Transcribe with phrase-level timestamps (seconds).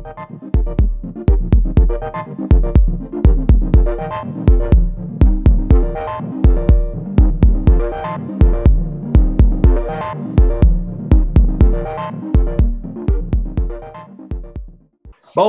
[0.00, 0.06] Bon,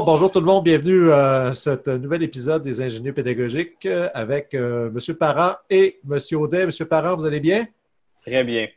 [0.03, 5.15] bonjour tout le monde, bienvenue à ce nouvel épisode des ingénieurs pédagogiques avec euh, M.
[5.15, 6.19] Parent et M.
[6.33, 6.63] Audet.
[6.63, 6.71] M.
[6.89, 7.65] Parent, vous allez bien?
[8.21, 8.67] Très bien.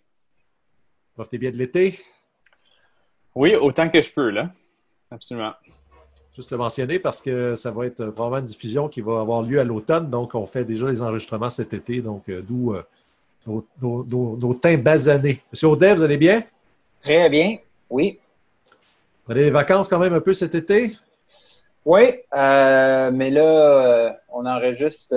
[1.15, 1.99] Profitez bien de l'été?
[3.35, 4.53] Oui, autant que je peux, là.
[5.11, 5.53] Absolument.
[6.35, 9.61] Juste le mentionner parce que ça va être probablement une diffusion qui va avoir lieu
[9.61, 10.11] à l'automne.
[10.11, 12.01] Donc, on fait déjà les enregistrements cet été.
[12.01, 12.83] Donc, euh, d'où euh,
[13.47, 15.41] nos, nos, nos, teints basanés.
[15.53, 16.43] Monsieur Audet, vous allez bien?
[17.03, 18.19] Très bien, oui.
[19.25, 20.97] Vous avez des vacances quand même un peu cet été?
[21.85, 22.03] Oui,
[22.35, 25.15] euh, mais là, on enregistre,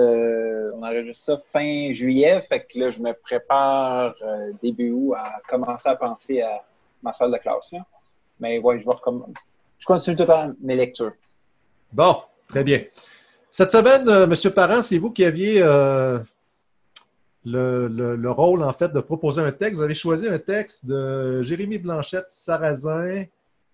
[0.74, 4.14] on enregistre ça fin juillet, fait que là, je me prépare
[4.62, 6.62] début août à commencer à penser à
[7.02, 7.72] ma salle de classe.
[7.72, 7.80] Là.
[8.38, 9.32] Mais ouais, je vais recommencer.
[9.78, 11.12] Je continue temps mes lectures.
[11.92, 12.16] Bon,
[12.48, 12.82] très bien.
[13.50, 16.18] Cette semaine, euh, Monsieur Parent, c'est vous qui aviez euh,
[17.44, 19.76] le, le, le, rôle, en fait, de proposer un texte.
[19.78, 23.24] Vous avez choisi un texte de Jérémy Blanchette, Sarrazin,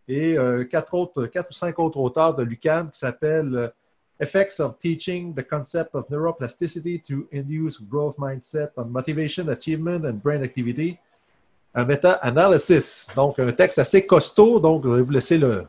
[0.08, 3.68] et euh, quatre, autres, quatre ou cinq autres auteurs de l'UQAM qui s'appellent euh,
[4.20, 10.20] Effects of Teaching the Concept of Neuroplasticity to Induce Growth Mindset on Motivation, Achievement and
[10.22, 10.96] Brain Activity,
[11.74, 13.08] un meta-analysis.
[13.16, 14.60] Donc, un texte assez costaud.
[14.60, 15.64] Donc, je vais vous laisser le,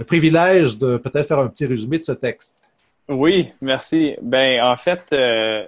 [0.00, 2.58] le privilège de peut-être faire un petit résumé de ce texte.
[3.06, 4.16] Oui, merci.
[4.22, 5.66] Ben, en fait, euh,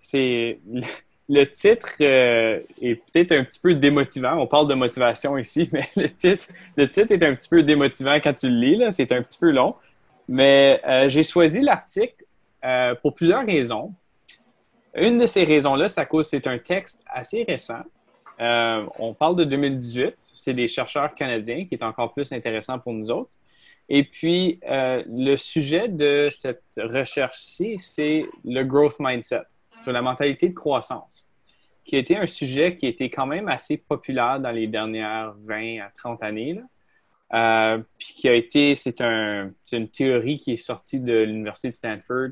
[0.00, 0.58] c'est
[1.28, 4.38] le titre euh, est peut-être un petit peu démotivant.
[4.38, 8.14] On parle de motivation ici, mais le titre, le titre est un petit peu démotivant
[8.22, 8.92] quand tu le lis.
[8.92, 9.74] C'est un petit peu long.
[10.28, 12.24] Mais euh, j'ai choisi l'article
[13.02, 13.92] pour plusieurs raisons.
[14.94, 17.82] Une de ces raisons-là, c'est cause c'est un texte assez récent.
[18.38, 20.14] On parle de 2018.
[20.32, 23.28] C'est des chercheurs canadiens qui est encore plus intéressant pour nous autres.
[23.88, 29.42] Et puis, le sujet de cette recherche-ci, c'est le growth mindset
[29.82, 31.28] sur la mentalité de croissance,
[31.84, 35.80] qui a été un sujet qui était quand même assez populaire dans les dernières 20
[35.80, 36.60] à 30 années.
[37.32, 41.72] Euh, puis qui a été, c'est un, une théorie qui est sortie de l'Université de
[41.72, 42.28] Stanford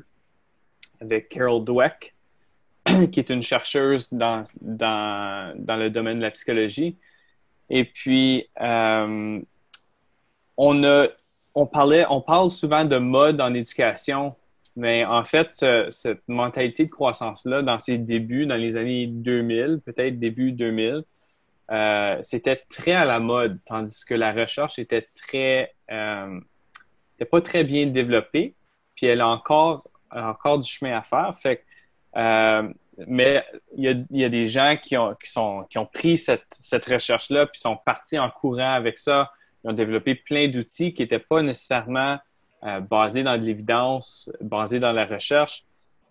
[1.01, 2.15] avec Carol Dweck,
[3.11, 6.97] qui est une chercheuse dans, dans, dans le domaine de la psychologie.
[7.69, 9.41] Et puis, euh,
[10.57, 11.07] on, a,
[11.55, 14.35] on, parlait, on parle souvent de mode en éducation
[14.75, 20.17] mais en fait, cette mentalité de croissance-là, dans ses débuts, dans les années 2000, peut-être
[20.19, 21.03] début 2000,
[21.71, 26.39] euh, c'était très à la mode, tandis que la recherche était très, euh,
[27.31, 28.55] pas très bien développée,
[28.95, 31.33] puis elle a encore, encore du chemin à faire.
[31.39, 31.63] Fait
[32.15, 32.67] euh,
[33.07, 33.43] mais
[33.75, 36.45] il y, a, y a, des gens qui ont, qui sont, qui ont pris cette,
[36.51, 39.31] cette recherche-là, puis sont partis en courant avec ça.
[39.63, 42.17] Ils ont développé plein d'outils qui n'étaient pas nécessairement
[42.63, 45.63] euh, basé dans de l'évidence, basé dans la recherche.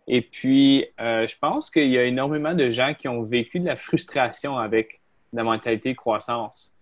[0.09, 3.67] Et puis, euh, je pense qu'il y a énormément de gens qui ont vécu de
[3.67, 5.01] la frustration avec
[5.33, 6.75] la mentalité de croissance.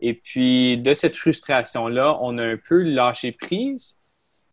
[0.00, 4.00] Et puis, de cette frustration-là, on a un peu lâché prise,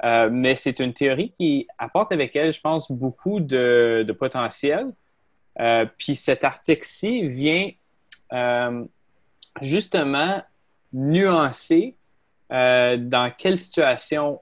[0.03, 4.91] euh, mais c'est une théorie qui apporte avec elle, je pense, beaucoup de, de potentiel.
[5.59, 7.71] Euh, puis cet article-ci vient
[8.33, 8.85] euh,
[9.61, 10.43] justement
[10.93, 11.95] nuancer
[12.51, 14.41] euh, dans quelle situation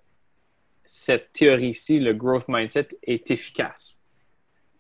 [0.86, 4.00] cette théorie-ci, le growth mindset, est efficace.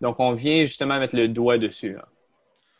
[0.01, 1.97] Donc, on vient justement mettre le doigt dessus.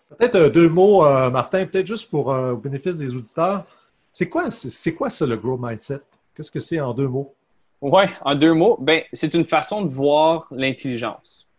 [0.09, 3.65] Peut-être euh, deux mots, euh, Martin, peut-être juste pour au bénéfice des auditeurs.
[4.11, 6.01] C'est quoi, c'est quoi ça, le growth mindset?
[6.35, 7.33] Qu'est-ce que c'est en deux mots?
[7.81, 11.49] Oui, en deux mots, ben, c'est une façon de voir l'intelligence.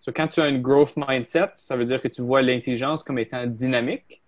[0.00, 3.18] So, quand tu as un growth mindset, ça veut dire que tu vois l'intelligence comme
[3.18, 4.22] étant dynamique.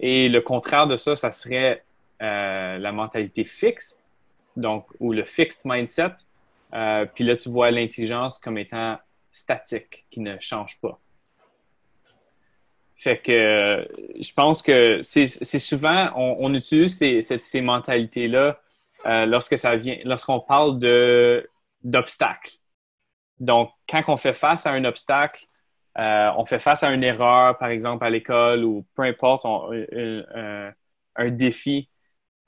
[0.00, 1.82] Et le contraire de ça, ça serait
[2.22, 4.02] euh, la mentalité fixe,
[4.56, 6.12] donc, ou le fixed mindset.
[6.74, 8.98] Euh, puis là, tu vois l'intelligence comme étant
[9.30, 10.98] statique, qui ne change pas.
[12.96, 13.88] Fait que
[14.20, 15.28] je pense que c'est
[15.60, 18.58] souvent, on, on, utilise ces, ces, ces mentalités-là
[19.06, 21.48] euh, lorsque ça vient, lorsqu'on parle de
[21.84, 22.54] d'obstacles.
[23.38, 25.46] Donc, quand on fait face à un obstacle,
[25.98, 29.72] euh, on fait face à une erreur, par exemple, à l'école ou peu importe, on,
[29.72, 30.72] un,
[31.16, 31.88] un, défi,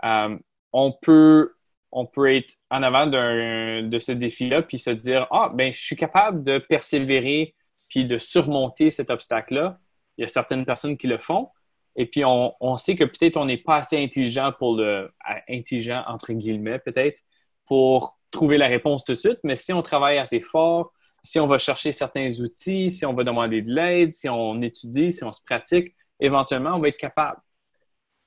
[0.04, 0.36] euh,
[0.72, 1.54] on peut
[1.92, 6.44] on être en avant de ce défi-là, puis se dire Ah, ben, je suis capable
[6.44, 7.54] de persévérer
[7.88, 9.78] puis de surmonter cet obstacle-là.
[10.16, 11.48] Il y a certaines personnes qui le font.
[11.96, 15.12] Et puis, on, on sait que peut-être on n'est pas assez intelligent pour le.
[15.48, 17.20] intelligent, entre guillemets, peut-être,
[17.66, 19.40] pour trouver la réponse tout de suite.
[19.42, 23.24] Mais si on travaille assez fort, si on va chercher certains outils, si on va
[23.24, 27.40] demander de l'aide, si on étudie, si on se pratique, éventuellement, on va être capable.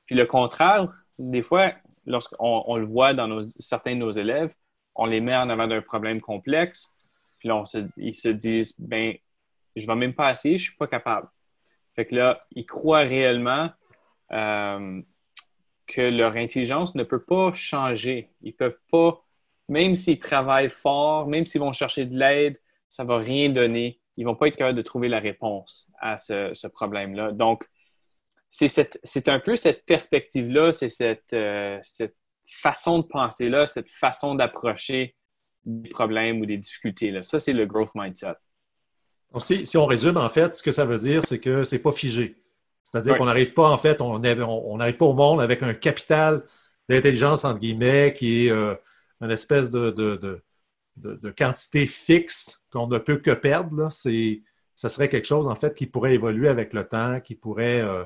[0.06, 1.74] Puis le contraire, des fois,
[2.06, 4.54] lorsqu'on on le voit dans certains de nos élèves,
[4.96, 6.94] on les met en avant d'un problème complexe,
[7.40, 7.64] puis là,
[7.98, 9.16] ils se disent, ben,
[9.76, 11.28] je vais même pas essayer, je suis pas capable.
[11.96, 13.70] Fait que là, ils croient réellement
[14.32, 15.02] euh,
[15.88, 18.30] que leur intelligence ne peut pas changer.
[18.42, 19.24] Ils peuvent pas,
[19.68, 22.58] même s'ils travaillent fort, même s'ils vont chercher de l'aide,
[22.94, 24.00] ça va rien donner.
[24.18, 27.32] Ils vont pas être capables de trouver la réponse à ce, problème-là.
[27.32, 27.68] Donc,
[28.50, 35.16] c'est un peu cette perspective-là, c'est cette, euh, cette façon de penser-là, cette façon d'approcher
[35.66, 37.10] des problèmes ou des difficultés.
[37.10, 37.24] Là.
[37.24, 38.36] Ça, c'est le growth mindset.
[39.32, 41.82] Donc, si, si, on résume, en fait, ce que ça veut dire, c'est que c'est
[41.82, 42.36] pas figé.
[42.86, 46.44] C'est-à-dire qu'on n'arrive pas, en fait, on n'arrive pas au monde avec un capital
[46.88, 48.76] d'intelligence, entre guillemets, qui est euh,
[49.20, 50.44] une espèce de, de, de,
[51.38, 53.92] quantité fixe qu'on ne peut que perdre.
[53.92, 54.42] C'est,
[54.76, 57.82] ça serait quelque chose, en fait, qui pourrait évoluer avec le temps, qui pourrait...
[57.82, 58.04] Euh,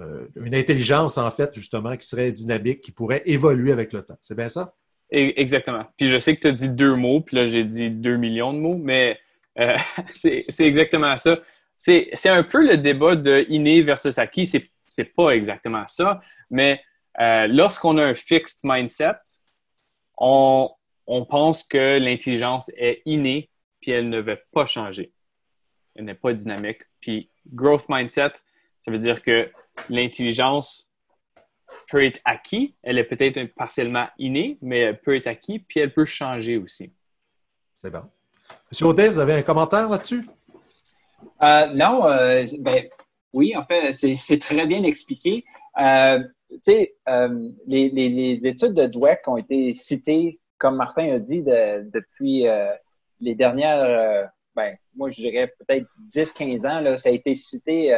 [0.00, 4.16] euh, une intelligence, en fait, justement, qui serait dynamique, qui pourrait évoluer avec le temps.
[4.22, 4.74] C'est bien ça?
[5.10, 5.84] Exactement.
[5.98, 8.54] Puis je sais que tu as dit deux mots, puis là, j'ai dit deux millions
[8.54, 9.18] de mots, mais
[9.58, 9.76] euh,
[10.10, 11.38] c'est exactement ça.
[11.76, 14.46] C'est un peu le débat de inné versus acquis.
[14.46, 16.80] C'est pas exactement ça, mais
[17.18, 19.18] lorsqu'on a un fixed mindset,
[20.16, 20.70] on,
[21.06, 23.50] on pense que l'intelligence est innée,
[23.80, 25.12] puis elle ne va pas changer.
[25.94, 26.82] Elle n'est pas dynamique.
[27.00, 28.32] Puis growth mindset,
[28.80, 29.50] ça veut dire que
[29.88, 30.88] l'intelligence
[31.88, 32.74] peut être acquis.
[32.82, 36.92] Elle est peut-être partiellement innée, mais elle peut être acquis, puis elle peut changer aussi.
[37.78, 38.04] C'est bon.
[38.70, 40.26] Monsieur Audet, vous avez un commentaire là-dessus?
[41.42, 42.88] Euh, non, euh, ben,
[43.32, 45.44] oui, en fait, c'est très bien expliqué.
[45.80, 46.20] Euh,
[46.50, 46.94] tu sais,
[47.66, 52.46] les, études de Dweck ont été citées, comme Martin a dit, depuis
[53.20, 57.92] les dernières, ben, moi je dirais peut-être 10-15 ans, là, ça a été cité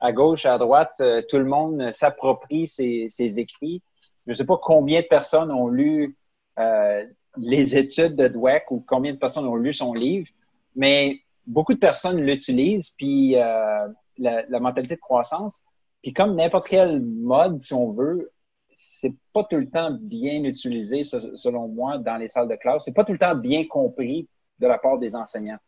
[0.00, 3.82] à gauche, à droite, euh, tout le monde s'approprie ses, écrits.
[4.26, 6.16] Je ne sais pas combien de personnes ont lu
[6.58, 7.04] euh,
[7.38, 10.28] les études de Dweck ou combien de personnes ont lu son livre,
[10.74, 13.88] mais beaucoup de personnes l'utilisent, puis euh,
[14.18, 15.60] la, mentalité de croissance.
[16.02, 18.30] Puis comme n'importe quel mode, si on veut,
[18.76, 22.84] c'est pas tout le temps bien utilisé, selon moi, dans les salles de classe.
[22.84, 24.28] C'est pas tout le temps bien compris
[24.58, 25.58] de la part des enseignants.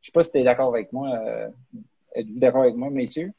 [0.00, 1.08] Je sais pas si tu es d'accord avec moi.
[2.14, 3.32] Êtes-vous d'accord avec moi, messieurs?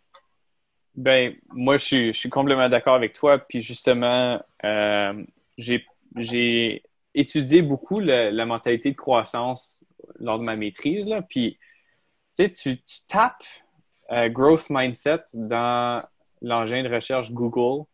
[0.95, 3.39] Ben, moi, je suis, complètement d'accord avec toi.
[3.39, 5.23] Puis justement, euh,
[5.57, 6.83] j'ai
[7.13, 9.85] étudié beaucoup la mentalité de croissance
[10.19, 11.07] lors de ma maîtrise.
[11.07, 11.21] Là.
[11.21, 11.57] Puis,
[12.35, 12.77] tu,
[13.07, 13.43] tapes
[14.11, 16.03] euh, growth mindset dans
[16.41, 17.85] l'engin de recherche Google,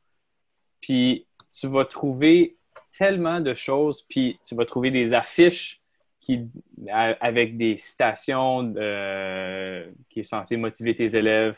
[0.83, 2.57] puis tu vas trouver
[2.97, 5.81] tellement de choses, puis tu vas trouver des affiches
[6.19, 6.49] qui,
[6.89, 11.57] avec des citations euh, qui est censé motiver tes élèves.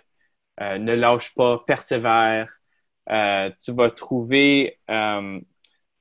[0.62, 2.56] Euh, ne lâche pas, persévère.
[3.10, 5.42] Euh, tu vas trouver, je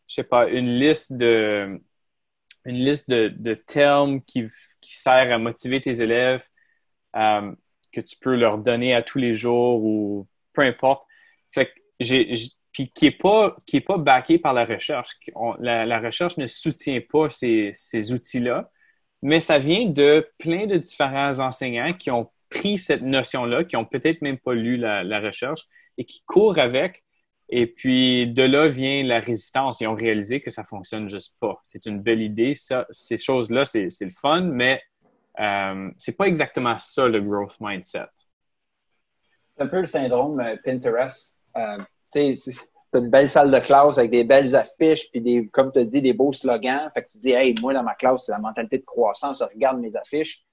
[0.07, 1.81] sais pas, une liste de
[2.67, 4.47] une liste de, termes qui,
[4.81, 6.47] qui sert à motiver tes élèves
[7.15, 11.07] que tu peux leur donner à tous les jours ou peu importe.
[11.53, 12.35] Fait que j'ai,
[12.75, 15.17] puis qui est pas qui est pas backé par la recherche.
[15.61, 18.71] la, recherche ne soutient pas ces, ces outils-là,
[19.23, 23.87] mais ça vient de plein de différents enseignants qui ont pris cette notion-là, qui ont
[23.87, 25.63] peut-être même pas lu la, recherche
[25.97, 27.05] et qui courent avec.
[27.49, 29.81] Et puis de là vient la résistance.
[29.81, 31.59] Ils ont réalisé que ça fonctionne juste pas.
[31.63, 32.55] C'est une belle idée.
[32.55, 34.83] Ça, ces choses-là, c'est le fun, mais
[35.41, 38.09] euh, c'est pas exactement ça le growth mindset.
[39.57, 41.41] C'est un peu le syndrome euh, Pinterest.
[41.57, 41.79] Euh,
[42.15, 45.73] tu sais, c'est une belle salle de classe avec des belles affiches, puis des, comme
[45.73, 46.91] tu dit, des beaux slogans.
[46.95, 49.81] Fait que tu dis, hey, moi, dans ma classe, c'est la mentalité de croissance, regarde
[49.81, 50.45] mes affiches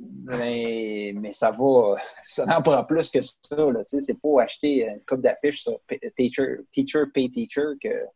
[0.00, 1.96] mais, mais ça va,
[2.26, 3.34] ça n'en prend plus que ça.
[3.50, 5.80] Là, c'est pas acheter une coupe d'affiches sur
[6.16, 8.06] teacher, teacher, pay teacher que,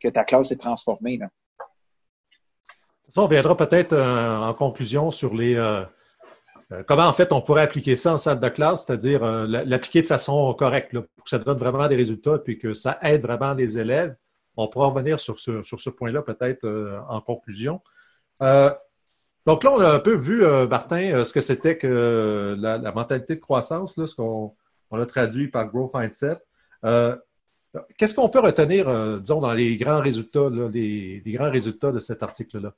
[0.00, 1.18] que ta classe est transformée.
[1.18, 1.28] Là.
[3.10, 5.84] Ça, on viendra peut-être euh, en conclusion sur les euh,
[6.86, 10.52] comment en fait on pourrait appliquer ça en salle de classe, c'est-à-dire l'appliquer de façon
[10.54, 14.16] correcte pour que ça donne vraiment des résultats puis que ça aide vraiment les élèves.
[14.56, 16.66] On pourra revenir sur ce, sur ce point-là peut-être
[17.08, 17.80] en conclusion.
[19.46, 22.56] Donc là, on a un peu vu, euh, Martin, euh, ce que c'était que euh,
[22.56, 24.54] la, mentalité de croissance, ce qu'on
[24.92, 26.38] a traduit par Growth Mindset.
[27.98, 28.86] Qu'est-ce qu'on peut retenir,
[29.20, 32.72] disons, dans les grands résultats, les, grands résultats de cet article-là?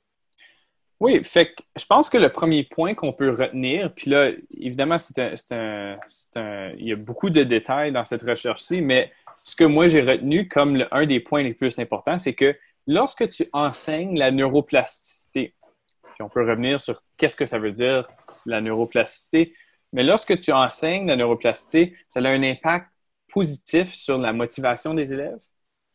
[0.99, 4.97] Oui, fait que je pense que le premier point qu'on peut retenir, puis là, évidemment,
[4.97, 5.19] c'est
[5.51, 5.97] un,
[6.35, 9.11] un, il y a beaucoup de détails dans cette recherche-ci, mais
[9.45, 13.29] ce que moi j'ai retenu comme un des points les plus importants, c'est que lorsque
[13.29, 15.53] tu enseignes la neuroplasticité,
[16.01, 18.07] puis on peut revenir sur qu'est-ce que ça veut dire
[18.47, 19.53] la neuroplasticité.
[19.93, 22.87] Mais lorsque tu enseignes la neuroplasticité, ça a un impact
[23.31, 25.43] positif sur la motivation des élèves,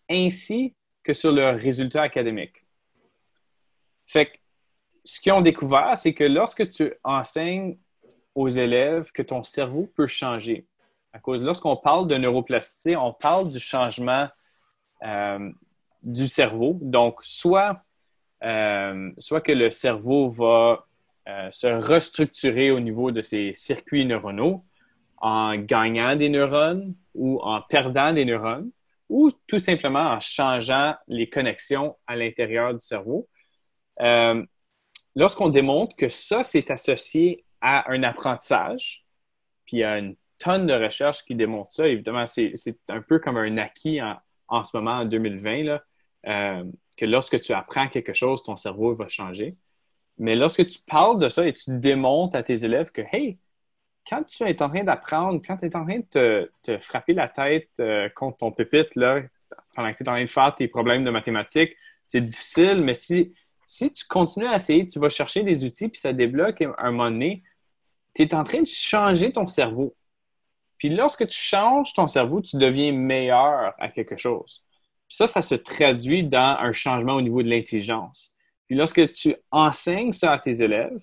[0.09, 2.65] ainsi que sur leurs résultats académiques.
[4.07, 4.33] Fait que
[5.05, 7.79] ce qu'ils ont découvert, c'est que lorsque tu enseignes
[8.35, 10.67] aux élèves que ton cerveau peut changer,
[11.13, 14.29] à cause lorsqu'on parle de neuroplasticité, on parle du changement
[15.03, 15.51] euh,
[16.03, 16.79] du cerveau.
[16.81, 17.83] Donc, soit,
[18.43, 20.87] euh, soit que le cerveau va
[21.29, 24.65] euh, se restructurer au niveau de ses circuits neuronaux
[25.19, 28.71] en gagnant des neurones ou en perdant des neurones,
[29.09, 33.29] ou tout simplement en changeant les connexions à l'intérieur du cerveau.
[34.01, 34.45] Euh,
[35.15, 39.05] lorsqu'on démontre que ça, c'est associé à un apprentissage,
[39.65, 42.55] puis il y a une tonne de recherches qui démontrent ça, évidemment, c'est
[42.89, 44.01] un peu comme un acquis
[44.49, 45.83] en, ce moment, en 2020, là,
[46.27, 46.65] euh,
[46.97, 49.57] que lorsque tu apprends quelque chose, ton cerveau va changer.
[50.19, 53.39] Mais lorsque tu parles de ça et tu démontres à tes élèves que, hey,
[54.09, 57.29] quand tu es en train d'apprendre, quand tu es en train de te, frapper la
[57.29, 59.21] tête euh, contre ton pupitre, là,
[59.75, 62.95] pendant que tu es en train de faire tes problèmes de mathématiques, c'est difficile, mais
[62.95, 63.33] si,
[63.73, 67.11] si tu continues à essayer, tu vas chercher des outils, puis ça débloque un moment
[67.11, 67.43] donné,
[68.15, 69.97] tu es en train de changer ton cerveau.
[70.77, 74.63] Puis lorsque tu changes ton cerveau, tu deviens meilleur à quelque chose.
[75.09, 78.37] Puis ça, ça se traduit dans un changement au niveau de l'intelligence.
[78.67, 81.01] Puis lorsque tu enseignes ça à tes élèves,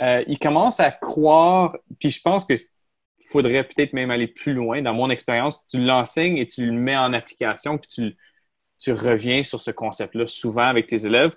[0.00, 2.54] euh, ils commencent à croire, puis je pense que
[3.30, 4.82] faudrait peut-être même aller plus loin.
[4.82, 8.16] Dans mon expérience, tu l'enseignes et tu le mets en application, puis tu,
[8.80, 11.36] tu reviens sur ce concept-là souvent avec tes élèves.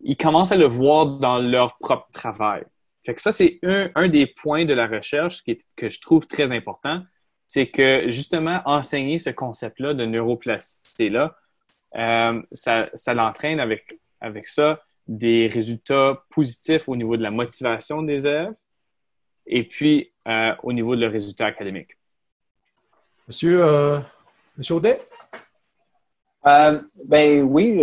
[0.00, 2.64] Ils commencent à le voir dans leur propre travail.
[3.04, 6.00] Fait que ça, c'est un, un, des points de la recherche qui est, que je
[6.00, 7.02] trouve très important.
[7.46, 11.36] C'est que justement, enseigner ce concept-là de neuroplasticité-là,
[11.96, 18.02] euh, ça, ça l'entraîne avec, avec ça des résultats positifs au niveau de la motivation
[18.02, 18.54] des élèves
[19.46, 21.96] et puis euh, au niveau de leurs résultats académiques.
[23.28, 24.00] Monsieur, euh,
[24.56, 24.98] Monsieur Audet?
[26.46, 27.80] Euh, ben oui,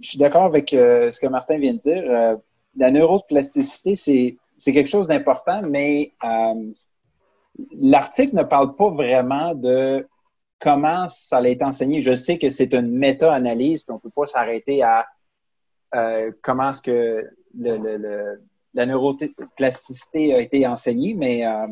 [0.00, 2.38] je suis d'accord avec ce que Martin vient de dire.
[2.76, 6.12] la neuroplasticité, c'est, quelque chose d'important, mais
[7.72, 10.06] l'article ne parle pas vraiment de
[10.60, 12.00] comment ça a été enseigné.
[12.00, 15.06] Je sais que c'est une méta-analyse, puis on ne peut pas s'arrêter à
[15.94, 17.26] euh, comment est-ce que
[18.74, 21.66] la neuroplasticité a été enseignée, mais euh,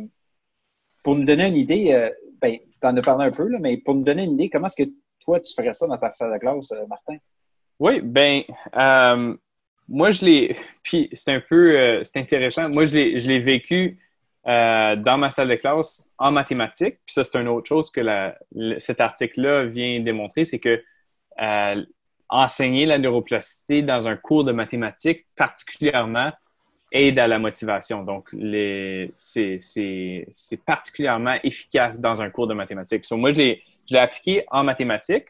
[1.04, 3.76] pour nous donner une idée, euh, ben, tu en as parlé un peu, là, mais
[3.76, 6.32] pour nous donner une idée, comment est-ce que toi, tu ferais ça dans ta salle
[6.32, 7.18] de classe, euh, Martin?
[7.78, 8.42] Oui, ben,
[9.88, 13.98] moi, je l'ai, puis c'est un peu, c'est intéressant, moi, je l'ai, vécu
[14.44, 18.00] dans ma salle de classe en mathématiques, puis ça, c'est une autre chose que
[18.78, 20.82] cet article-là vient démontrer, c'est que
[22.28, 26.30] enseigner la neuroplasticité dans un cours de mathématiques particulièrement
[26.92, 28.02] aide à la motivation.
[28.02, 28.30] Donc,
[29.14, 33.04] c'est particulièrement efficace dans un cours de mathématiques.
[33.12, 33.56] moi, je
[33.90, 35.28] l'ai appliqué en mathématiques.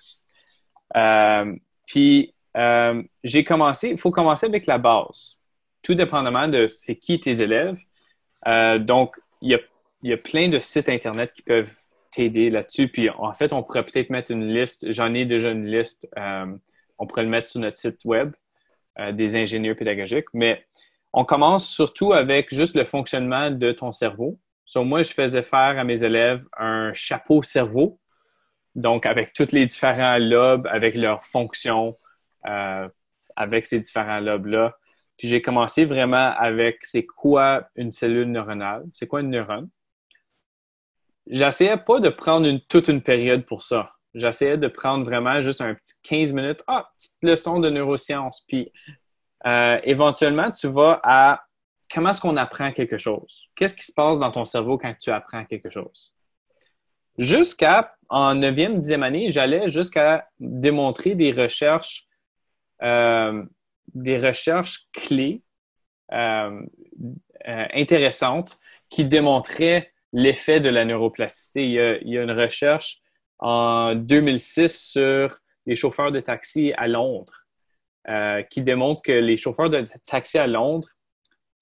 [0.97, 1.55] Euh,
[1.87, 5.41] puis, euh, j'ai commencé, il faut commencer avec la base,
[5.83, 7.79] tout dépendamment de c'est qui tes élèves.
[8.47, 9.59] Euh, donc, il y a,
[10.03, 11.75] y a plein de sites Internet qui peuvent
[12.11, 12.89] t'aider là-dessus.
[12.89, 16.09] Puis, en fait, on pourrait peut-être mettre une liste, j'en ai déjà une liste
[16.99, 18.33] on pourrait le mettre sur notre site web
[18.99, 20.27] euh, des ingénieurs pédagogiques.
[20.35, 20.65] Mais
[21.13, 24.39] on commence surtout avec juste le fonctionnement de ton cerveau.
[24.65, 27.99] So, moi, je faisais faire à mes élèves un chapeau cerveau,
[28.75, 31.97] donc avec tous les différents lobes, avec leurs fonctions,
[32.47, 32.89] euh,
[33.37, 34.77] avec ces différents lobes-là.
[35.17, 39.69] Puis j'ai commencé vraiment avec c'est quoi une cellule neuronale, c'est quoi une neurone?
[41.27, 45.61] J'essayais pas de prendre une, toute une période pour ça j'essayais de prendre vraiment juste
[45.61, 48.45] un petit 15 minutes, ah, petite leçon de neurosciences.
[48.47, 48.73] Puis
[49.47, 51.43] euh, éventuellement, tu vas à
[51.93, 53.49] comment est-ce qu'on apprend quelque chose?
[53.55, 56.13] Qu'est-ce qui se passe dans ton cerveau quand tu apprends quelque chose?
[57.17, 62.07] Jusqu'à, en 9e, 10e année, j'allais jusqu'à démontrer des recherches,
[62.81, 65.43] des recherches clés
[67.47, 68.59] euh, intéressantes
[68.91, 71.65] qui démontraient l'effet de la neuroplasticité.
[72.03, 73.01] Il y a, une recherche
[73.39, 77.47] en 2006 sur les chauffeurs de taxi à Londres,
[78.09, 80.89] euh, qui démontre que les chauffeurs de taxi à Londres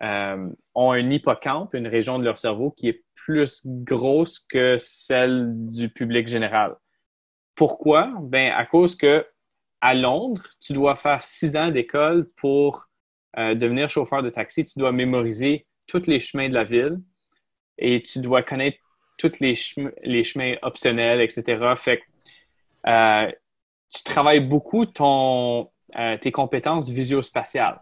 [0.03, 5.53] euh, ont un hippocampe, une région de leur cerveau qui est plus grosse que celle
[5.71, 6.75] du public général.
[7.55, 8.13] Pourquoi?
[8.23, 9.27] Ben, à cause que
[9.81, 12.87] à Londres, tu dois faire six ans d'école pour
[13.39, 14.65] euh, devenir chauffeur de taxi.
[14.65, 16.99] Tu dois mémoriser tous les chemins de la ville
[17.79, 18.79] et tu dois connaître
[19.19, 19.55] tous les,
[20.03, 21.75] les chemins optionnels, etc.
[21.77, 22.03] Fait que
[22.89, 23.33] euh,
[23.95, 27.81] tu travailles beaucoup ton, euh, tes compétences visio-spatiales.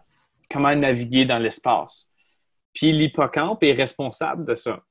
[0.49, 2.11] Comment naviguer dans l'espace.
[2.73, 4.83] Puis l'hippocampe est responsable de ça.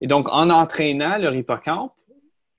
[0.00, 1.92] Et donc, en entraînant leur hippocampe,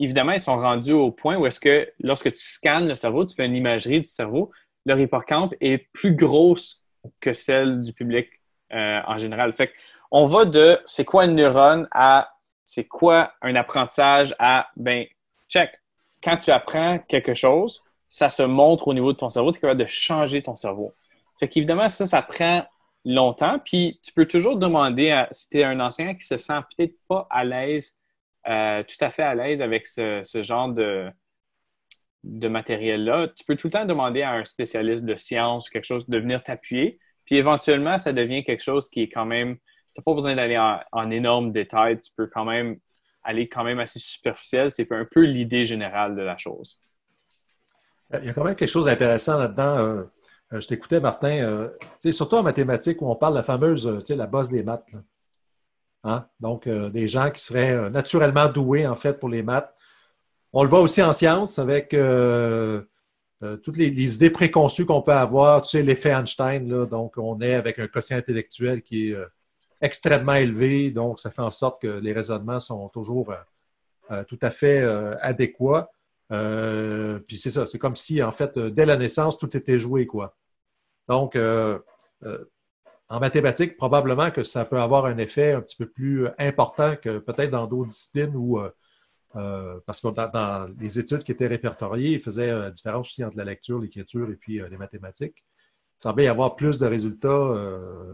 [0.03, 3.35] évidemment, ils sont rendus au point où est-ce que lorsque tu scannes le cerveau, tu
[3.35, 4.51] fais une imagerie du cerveau,
[4.85, 6.83] leur hippocampe est plus grosse
[7.19, 8.27] que celle du public
[8.73, 9.53] euh, en général.
[9.53, 9.71] Fait
[10.11, 12.29] on va de c'est quoi une neurone à
[12.63, 15.05] c'est quoi un apprentissage à ben
[15.49, 15.69] check.
[16.23, 19.61] Quand tu apprends quelque chose, ça se montre au niveau de ton cerveau, tu es
[19.61, 20.93] capable de changer ton cerveau.
[21.39, 22.63] Fait qu'évidemment, ça, ça prend
[23.05, 23.59] longtemps.
[23.59, 26.95] Puis tu peux toujours demander à, si tu es un enseignant qui se sent peut-être
[27.07, 27.97] pas à l'aise,
[28.47, 31.11] euh, tout à fait à l'aise avec ce, genre de,
[32.23, 36.07] matériel-là, tu peux tout le temps demander à un spécialiste de sciences ou quelque chose
[36.07, 36.99] de venir t'appuyer.
[37.25, 39.61] Puis éventuellement, ça devient quelque chose qui est quand même, tu
[39.99, 42.77] n'as pas besoin d'aller en, énorme détail, tu peux quand même
[43.23, 44.69] aller quand même assez superficiel.
[44.71, 46.77] C'est un peu l'idée générale de la chose.
[48.21, 49.77] Il y a quand même quelque chose d'intéressant là-dedans.
[49.77, 50.03] Euh,
[50.53, 51.69] euh, je t'écoutais, Martin, euh,
[52.11, 54.85] surtout en mathématiques où on parle de la fameuse, la base des maths.
[56.03, 56.25] Hein?
[56.39, 59.73] Donc, des gens qui seraient naturellement doués, en fait, pour les maths.
[60.51, 61.95] On le voit aussi en sciences avec
[63.63, 65.61] toutes les, idées préconçues qu'on peut avoir.
[65.61, 69.17] Tu sais, l'effet Einstein, donc on est avec un quotient intellectuel qui est
[69.81, 70.91] extrêmement élevé.
[70.91, 73.33] Donc, ça fait en sorte que les raisonnements sont toujours
[74.27, 74.83] tout à fait
[75.21, 75.89] adéquats.
[76.33, 79.79] Euh, puis c'est ça, c'est comme si, en fait, euh, dès la naissance, tout était
[79.79, 80.35] joué, quoi.
[81.07, 81.79] Donc, euh,
[83.13, 87.19] en mathématiques, probablement que ça peut avoir un effet un petit peu plus important que
[87.19, 88.59] peut-être dans d'autres disciplines où,
[89.85, 93.43] parce que dans, les études qui étaient répertoriées, ils faisaient la différence aussi entre la
[93.43, 95.43] lecture, l'écriture et puis les mathématiques.
[95.99, 97.53] Il semblait y avoir plus de résultats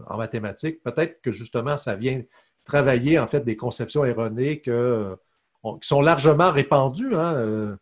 [0.06, 0.82] en mathématiques.
[0.82, 2.22] Peut-être que justement, ça vient
[2.64, 4.70] travailler en fait des conceptions erronées qui
[5.80, 7.14] sont largement répandues.
[7.14, 7.76] Hein, euh,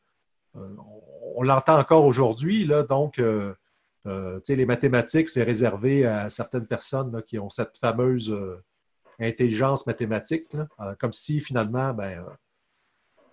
[0.54, 3.20] on, l'entend encore aujourd'hui, donc
[4.08, 8.34] euh, euh, les mathématiques, c'est réservé à certaines personnes qui ont cette fameuse
[9.20, 10.46] intelligence mathématique,
[10.98, 12.24] comme si finalement, ben,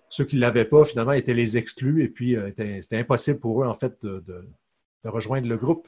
[0.09, 2.35] ceux qui ne l'avaient pas, finalement, étaient les exclus et puis
[2.81, 4.47] c'était impossible pour eux, en fait, de,
[5.03, 5.87] rejoindre le groupe.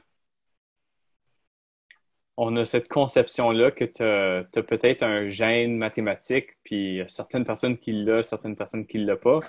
[2.36, 7.92] On a cette conception-là que tu as, peut-être un gène mathématique, puis certaines personnes qui
[7.92, 9.40] l'ont, certaines personnes qui ne l'ont pas.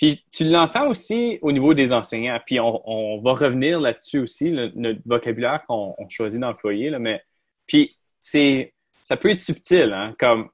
[0.00, 2.40] Puis tu l'entends aussi au niveau des enseignants.
[2.46, 6.90] Puis on, va revenir là-dessus aussi, le, notre vocabulaire qu'on choisit d'employer.
[6.98, 7.22] Mais
[7.66, 8.72] puis c'est
[9.04, 10.48] ça peut être subtil, hein, comme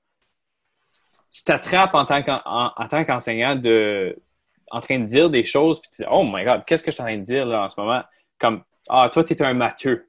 [1.31, 4.19] tu t'attrapes en tant qu'enseignant de
[4.73, 6.97] en train de dire des choses, puis tu dis Oh my God, qu'est-ce que je
[6.97, 8.03] suis en train de dire là en ce moment?
[8.41, 10.09] Comme Ah, toi, tu es un matheux.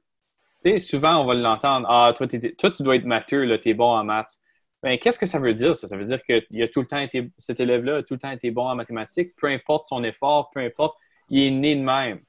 [0.64, 3.74] Tu sais, souvent, on va l'entendre Ah, toi, toi, tu dois être matheux, tu es
[3.74, 4.40] bon en maths.
[4.82, 5.88] Ben, qu'est-ce que ça veut dire, ça?
[5.88, 7.04] Ça veut dire qu'il a tout le temps
[7.36, 10.60] cet élève-là a tout le temps été bon en mathématiques, peu importe son effort, peu
[10.60, 10.96] importe,
[11.30, 12.20] il est né de même.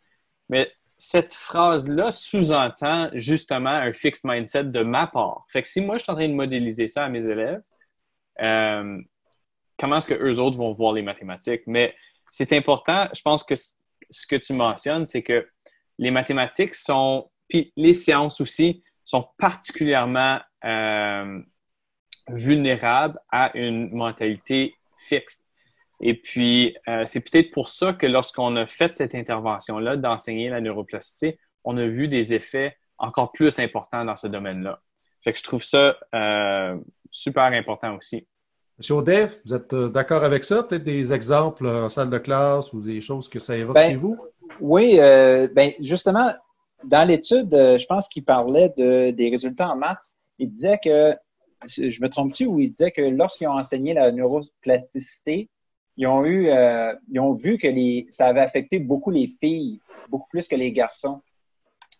[0.50, 5.46] Mais cette phrase-là sous-entend justement un fixed mindset de ma part.
[5.48, 7.62] Fait que si moi, je suis en train de modéliser ça à mes élèves,
[8.42, 9.00] euh,
[9.78, 11.62] comment est-ce que eux autres vont voir les mathématiques?
[11.68, 11.96] Mais
[12.32, 15.48] c'est important, je pense que ce que tu mentionnes, c'est que
[16.00, 21.42] les mathématiques sont, puis les sciences aussi, sont particulièrement euh,
[22.30, 25.44] vulnérable à une mentalité fixe.
[26.02, 30.62] Et puis, euh, c'est peut-être pour ça que lorsqu'on a fait cette intervention-là d'enseigner la
[30.62, 34.82] neuroplasticité, on a vu des effets encore plus importants dans ce domaine-là.
[35.24, 36.78] Fait que je trouve ça euh,
[37.12, 38.26] super important aussi.
[38.78, 40.63] Monsieur Audet, vous êtes euh, d'accord avec ça?
[40.63, 43.98] Peut-être des exemples en salle de classe ou des choses que ça évoque ben, chez
[43.98, 44.18] vous?
[44.62, 46.32] Oui, ben justement,
[46.86, 50.15] dans l'étude, je pense qu'il parlait de, des résultats en maths.
[50.39, 51.13] Il disait que
[51.65, 55.50] je me trompe-tu, où il disait que lorsqu'ils ont enseigné la neuroplasticité,
[55.98, 59.80] ils ont eu, euh, ils ont vu que les, ça avait affecté beaucoup les filles,
[60.08, 61.22] beaucoup plus que les garçons.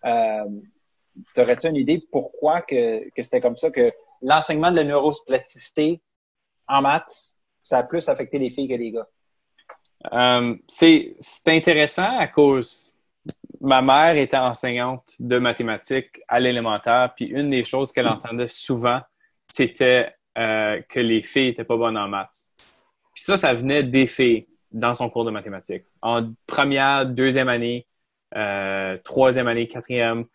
[0.06, 0.46] Euh,
[1.36, 3.92] T'aurais-tu une idée pourquoi que, que c'était comme ça, que
[4.22, 6.00] l'enseignement de la neuroplasticité
[6.68, 9.08] en maths, ça a plus affecté les filles que les gars?
[10.14, 11.18] Euh, c'est
[11.48, 12.94] intéressant à cause
[13.62, 19.02] ma mère était enseignante de mathématiques à l'élémentaire, puis une des choses qu'elle entendait souvent,
[19.52, 22.52] c'était euh, que les filles n'étaient pas bonnes en maths.
[23.14, 25.86] Puis ça, ça venait des filles dans son cours de mathématiques.
[26.02, 27.88] En première, deuxième année,
[28.36, 30.26] euh, troisième année, quatrième,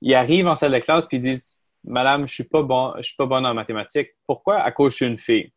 [0.00, 3.02] ils arrivent en salle de classe puis ils disent Madame, je suis pas bon, je
[3.02, 4.08] suis pas bonne en mathématiques.
[4.26, 4.60] Pourquoi?
[4.60, 5.52] À cause je suis une fille.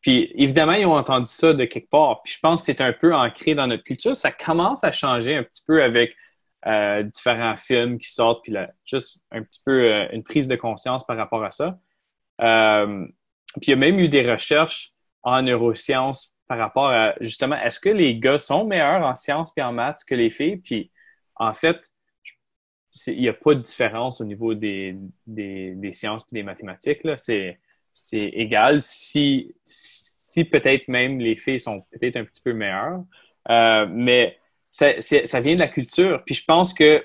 [0.00, 2.22] Puis évidemment, ils ont entendu ça de quelque part.
[2.22, 4.14] Puis je pense que c'est un peu ancré dans notre culture.
[4.14, 6.14] Ça commence à changer un petit peu avec
[6.66, 11.04] euh, différents films qui sortent, puis là, juste un petit peu une prise de conscience
[11.04, 11.78] par rapport à ça.
[12.40, 13.06] Euh,
[13.54, 17.80] puis il y a même eu des recherches en neurosciences par rapport à justement, est-ce
[17.80, 20.58] que les gars sont meilleurs en sciences et en maths que les filles?
[20.58, 20.90] Puis
[21.34, 21.78] en fait,
[23.06, 24.96] il n'y a pas de différence au niveau des,
[25.26, 27.00] des, des sciences et des mathématiques.
[27.16, 27.58] C'est,
[28.12, 33.02] égal si, si peut-être même les filles sont peut-être un petit peu meilleures.
[33.48, 34.38] Euh, mais
[34.70, 36.22] ça, ça, vient de la culture.
[36.24, 37.04] Puis je pense que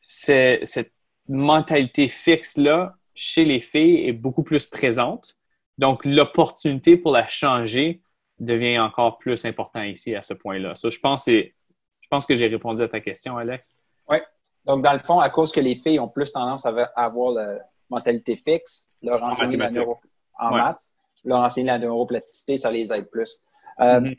[0.00, 0.92] cette
[1.28, 5.36] mentalité fixe-là, chez les filles, est beaucoup plus présente.
[5.78, 8.02] Donc, l'opportunité pour la changer
[8.38, 10.74] devient encore plus important ici à ce point-là.
[10.74, 13.76] Ça, je pense, je pense que j'ai répondu à ta question, Alex.
[14.08, 14.18] Oui.
[14.64, 17.58] Donc, dans le fond, à cause que les filles ont plus tendance à avoir la
[17.88, 19.98] mentalité fixe, leur enseigner la neuro...
[20.38, 20.92] en maths,
[21.24, 23.38] leur enseigner la neuroplasticité, ça les aide plus.
[23.80, 24.18] Euh, mm-hmm.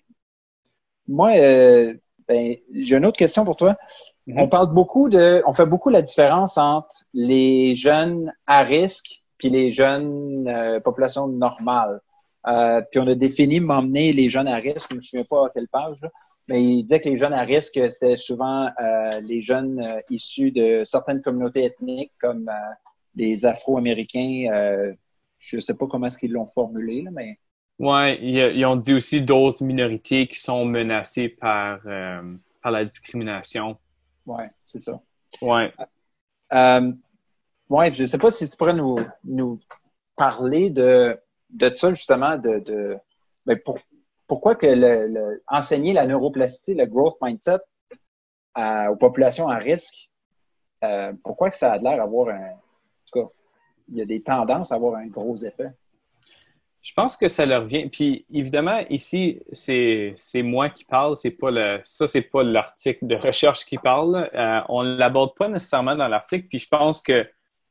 [1.08, 1.94] Moi, euh,
[2.28, 3.78] ben, j'ai une autre question pour toi.
[4.28, 4.40] Mm-hmm.
[4.42, 9.50] On parle beaucoup de, on fait beaucoup la différence entre les jeunes à risque puis
[9.50, 12.00] les jeunes euh, populations normales.
[12.48, 15.48] Euh, puis on a défini m'emmener les jeunes à risque, je ne me souviens pas
[15.48, 16.00] à quelle page,
[16.48, 20.52] mais il disait que les jeunes à risque, c'était souvent euh, les jeunes euh, issus
[20.52, 22.50] de certaines communautés ethniques comme
[23.16, 24.94] les Afro-Américains.
[25.40, 27.38] je ne sais pas comment est-ce qu'ils l'ont formulé, là, mais...
[27.80, 31.80] Oui, ils, ont dit aussi d'autres minorités qui sont menacées par,
[32.62, 33.78] par la discrimination.
[34.28, 35.02] Oui, c'est ça.
[35.42, 35.64] Oui.
[37.70, 39.60] ouais, je ne sais pas si tu pourrais nous, nous
[40.16, 41.18] parler de
[41.52, 42.98] de ça, justement, de, de
[43.46, 43.80] ben, pour,
[44.28, 47.60] pourquoi que le, enseigner la neuroplasticité, le growth mindset
[48.58, 50.10] aux populations à risque,
[50.84, 52.52] euh, pourquoi que ça a l'air d'avoir un.
[52.52, 53.34] En tout cas,
[53.90, 55.72] il y a des tendances à avoir un gros effet?
[56.82, 57.88] Je pense que ça leur vient.
[57.90, 63.16] Puis évidemment, ici, c'est, moi qui parle, c'est pas le, ça, c'est pas l'article de
[63.16, 64.30] recherche qui parle.
[64.34, 67.30] Euh, on ne l'aborde pas nécessairement dans l'article, puis je pense qu'il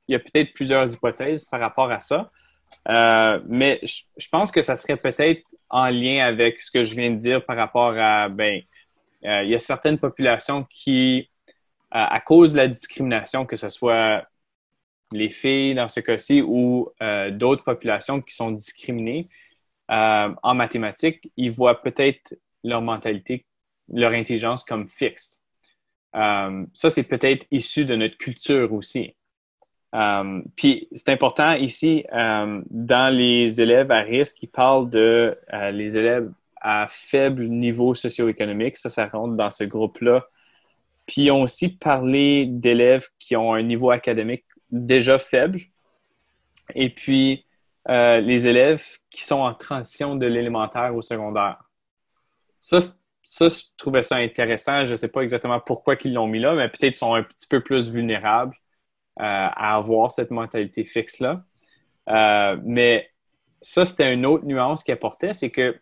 [0.08, 2.30] y a peut-être plusieurs hypothèses par rapport à ça.
[2.88, 7.10] Euh, mais je, pense que ça serait peut-être en lien avec ce que je viens
[7.10, 8.62] de dire par rapport à, ben,
[9.24, 11.28] euh, il y a certaines populations qui,
[11.90, 14.24] à cause de la discrimination, que ce soit
[15.12, 19.28] les filles dans ce cas-ci ou euh, d'autres populations qui sont discriminées
[19.92, 23.44] en mathématiques, ils voient peut-être leur mentalité,
[23.92, 25.42] leur intelligence comme fixe.
[26.12, 29.16] ça, c'est peut-être issu de notre culture aussi.
[29.94, 35.70] Euh, puis c'est important ici, euh, dans les élèves à risque, ils parlent de euh,
[35.72, 38.76] les élèves à faible niveau socio-économique.
[38.76, 40.26] Ça, ça rentre dans ce groupe-là.
[41.06, 45.60] Puis ils ont aussi parlé d'élèves qui ont un niveau académique déjà faible.
[46.74, 47.46] Et puis
[47.88, 51.64] les élèves qui sont en transition de l'élémentaire au secondaire.
[52.60, 52.78] Ça,
[53.22, 54.84] ça, je trouvais ça intéressant.
[54.84, 57.48] Je ne sais pas exactement pourquoi ils l'ont mis là, mais peut-être sont un petit
[57.48, 58.54] peu plus vulnérables.
[59.20, 61.44] Euh, à avoir cette mentalité fixe-là.
[62.08, 63.10] Euh, mais
[63.60, 65.78] ça, c'était une autre nuance qui apportait, c'est que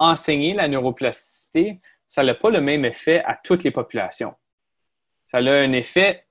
[0.00, 4.34] enseigner la neuroplasticité, ça n'a pas le même effet à toutes les populations.
[5.24, 6.26] Ça a un effet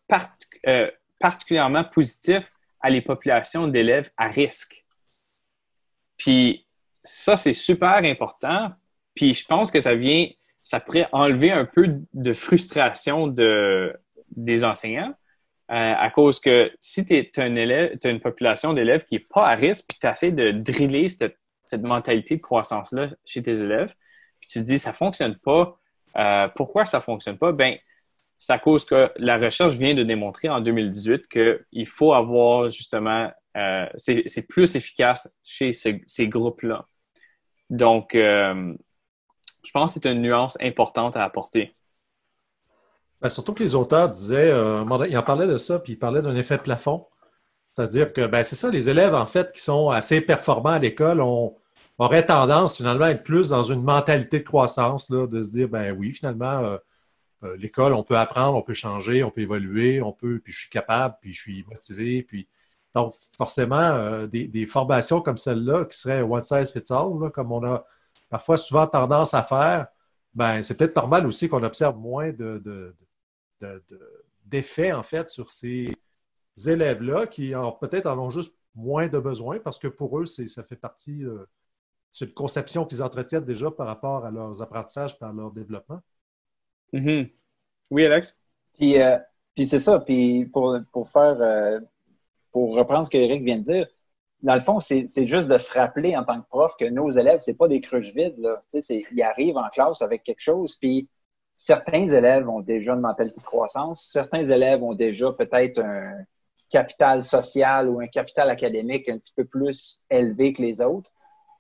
[0.67, 0.91] euh,
[1.21, 4.85] particulièrement positif à les populations d'élèves à risque.
[6.17, 6.67] Puis
[7.03, 8.71] ça, c'est super important.
[9.15, 10.27] Puis je pense que ça vient,
[10.63, 13.95] ça pourrait enlever un peu de frustration de,
[14.35, 15.13] des enseignants
[15.71, 19.85] euh, à cause que si tu as une population d'élèves qui n'est pas à risque,
[19.87, 21.37] puis tu essaies de driller cette,
[21.79, 23.93] mentalité de croissance-là chez tes élèves,
[24.41, 25.79] puis tu te dis ça fonctionne pas,
[26.17, 27.53] euh, pourquoi ça fonctionne pas?
[27.53, 27.77] Ben,
[28.41, 33.31] c'est à cause que la recherche vient de démontrer en 2018 qu'il faut avoir justement,
[33.55, 36.87] euh, c'est plus efficace chez ces groupes-là.
[37.69, 38.15] Donc,
[39.63, 41.75] je pense que c'est une nuance importante à apporter.
[43.21, 46.23] Ben, surtout que les auteurs disaient, euh, ils en parlaient de ça, puis ils parlaient
[46.23, 47.05] d'un effet plafond.
[47.75, 51.21] C'est-à-dire que ben, c'est ça, les élèves, en fait, qui sont assez performants à l'école,
[51.21, 51.55] on,
[51.99, 55.69] auraient tendance finalement à être plus dans une mentalité de croissance, là, de se dire,
[55.69, 56.77] ben oui, finalement, euh,
[57.43, 60.59] euh, l'école, on peut apprendre, on peut changer, on peut évoluer, on peut, puis je
[60.61, 62.47] suis capable, puis je suis motivé, puis
[62.93, 67.85] donc forcément, des, formations comme celle-là, qui seraient one size fits all, comme on a
[68.29, 69.87] parfois souvent tendance à faire,
[70.33, 72.93] ben c'est peut-être normal aussi qu'on observe moins de
[74.45, 75.95] d'effet, en fait, sur ces
[76.67, 80.75] élèves-là qui peut-être en ont juste moins de besoin parce que pour eux, ça fait
[80.75, 81.45] partie, euh,
[82.13, 86.01] c'est une conception qu'ils entretiennent déjà par rapport à leurs apprentissages, par leur développement.
[86.93, 87.29] Mm-hmm.
[87.91, 88.39] Oui, Alex?
[88.73, 89.17] Puis, euh,
[89.55, 91.79] puis c'est ça, puis pour, pour faire, euh,
[92.51, 93.87] pour reprendre ce qu'Éric vient de dire,
[94.41, 97.41] dans le fond, c'est juste de se rappeler en tant que prof que nos élèves,
[97.41, 98.39] c'est pas des cruches vides.
[98.39, 98.59] Là.
[98.89, 101.09] Ils arrivent en classe avec quelque chose, puis
[101.55, 106.23] certains élèves ont déjà une mentalité de croissance, certains élèves ont déjà peut-être un
[106.71, 111.11] capital social ou un capital académique un petit peu plus élevé que les autres.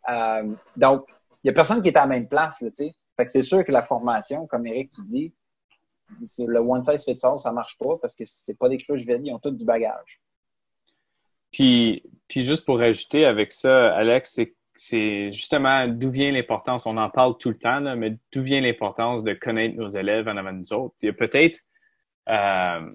[0.09, 1.05] Euh, donc,
[1.43, 2.91] il n'y a personne qui est à la même place, tu sais.
[3.29, 5.33] C'est sûr que la formation, comme Eric, tu dis,
[6.39, 9.21] le one size fits all, ça marche pas parce que c'est pas des cruches vides,
[9.23, 10.21] ils ont tous du bagage.
[11.51, 14.39] Puis, puis juste pour ajouter avec ça, Alex,
[14.75, 19.23] c'est justement d'où vient l'importance, on en parle tout le temps, mais d'où vient l'importance
[19.23, 20.95] de connaître nos élèves en avant de nous autres?
[21.01, 21.59] Il y a peut-être
[22.29, 22.93] euh,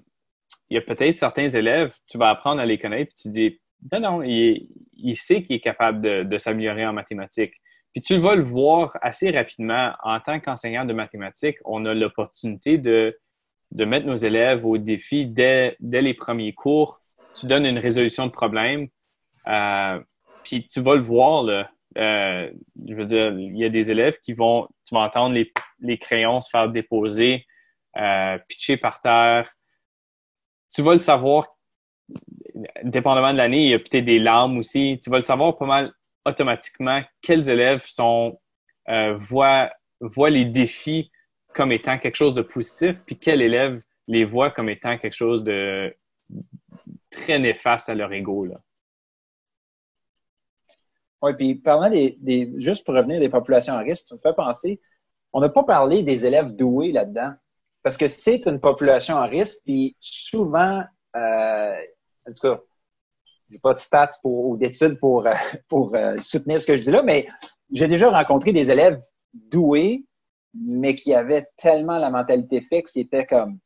[0.69, 3.59] peut-être certains élèves, tu vas apprendre à les connaître, puis tu dis
[3.91, 7.53] non, non, il, sait qu'il est capable de s'améliorer en mathématiques.
[7.97, 9.91] Puis tu vas le voir assez rapidement.
[10.03, 13.17] En tant qu'enseignant de mathématiques, on a l'opportunité de,
[13.71, 16.99] de mettre nos élèves au défi dès, dès les premiers cours.
[17.33, 18.87] Tu donnes une résolution de problème,
[19.47, 19.99] euh,
[20.43, 21.71] puis tu vas le voir, là.
[21.97, 22.51] Euh,
[22.87, 25.97] je veux dire, il y a des élèves qui vont, tu vas entendre les, les
[25.97, 27.47] crayons se faire déposer,
[27.97, 29.51] euh, pitcher par terre.
[30.71, 31.47] Tu vas le savoir,
[32.83, 34.99] dépendamment de l'année, il y a peut-être des larmes aussi.
[35.03, 35.93] Tu vas le savoir pas mal
[36.27, 38.39] automatiquement quels élèves sont
[38.89, 39.71] euh, voient,
[40.29, 41.11] les défis
[41.53, 45.43] comme étant quelque chose de positif, puis quels élèves les voient comme étant quelque chose
[45.43, 45.95] de
[47.09, 48.47] très néfaste à leur ego.
[51.21, 54.79] Oui, puis parlant des, juste pour revenir des populations à risque, tu me fais penser,
[55.33, 57.33] on n'a pas parlé des élèves doués là-dedans.
[57.81, 60.83] Parce que c'est une population à risque, puis souvent,
[61.15, 61.75] euh,
[62.27, 62.61] en tout cas,
[63.49, 65.33] j'ai pas de stats ou d'études pour, euh,
[65.69, 67.27] pour euh, soutenir ce que je dis là, mais
[67.71, 69.01] j'ai déjà rencontré des élèves
[69.33, 70.05] doués,
[70.53, 73.59] mais qui avaient tellement la mentalité fixe, ils étaient comme,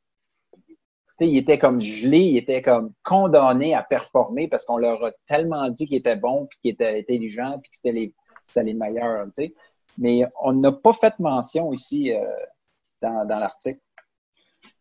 [1.20, 5.70] ils étaient comme gelés, ils étaient comme condamnés à performer parce qu'on leur a tellement
[5.70, 8.14] dit qu'ils étaient bons, puis qu'ils étaient intelligents, puis que c'était les,
[8.56, 9.54] les meilleurs, tu sais.
[9.98, 12.26] Mais on n'a pas fait mention ici euh,
[13.02, 13.80] dans, dans l'article.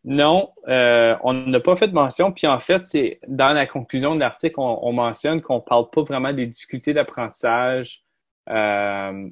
[0.03, 2.31] Non, euh, on n'a pas fait mention.
[2.31, 6.33] Puis en fait, c'est dans la conclusion de l'article, on, mentionne qu'on parle pas vraiment
[6.33, 8.01] des difficultés d'apprentissage.
[8.49, 9.29] Euh,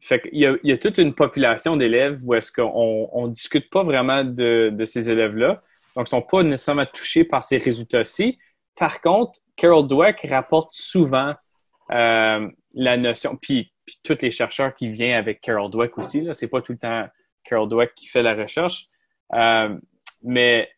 [0.00, 4.22] fait il y a toute une population d'élèves où est-ce qu'on on discute pas vraiment
[4.22, 5.62] de, de ces élèves-là.
[5.96, 8.38] Donc, ils sont pas nécessairement touchés par ces résultats-ci.
[8.76, 11.34] Par contre, Carol Dweck rapporte souvent
[11.90, 13.70] euh, la notion, puis,
[14.02, 17.06] tous les chercheurs qui viennent avec Carol Dweck aussi, c'est pas tout le temps
[17.44, 18.86] Carol Dweck qui fait la recherche.
[19.34, 19.76] Euh,
[20.24, 20.68] mais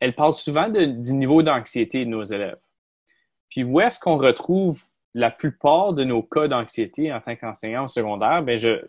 [0.00, 2.58] elle parle souvent du niveau d'anxiété de nos élèves.
[3.48, 4.82] Puis où est-ce qu'on retrouve
[5.14, 8.44] la plupart de nos cas d'anxiété en tant qu'enseignant au secondaire?
[8.56, 8.80] Je,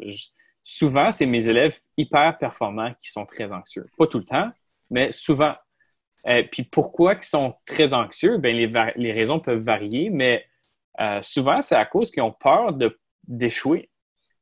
[0.62, 3.86] souvent, c'est mes élèves hyper performants qui sont très anxieux.
[3.97, 4.49] Pas tout le temps,
[4.89, 5.54] mais souvent.
[6.28, 8.38] Euh, puis pourquoi ils sont très anxieux?
[8.39, 8.56] Ben
[8.95, 10.43] les, raisons peuvent varier, mais
[10.99, 12.75] euh, souvent, c'est à cause qu'ils ont peur
[13.28, 13.89] d'échouer.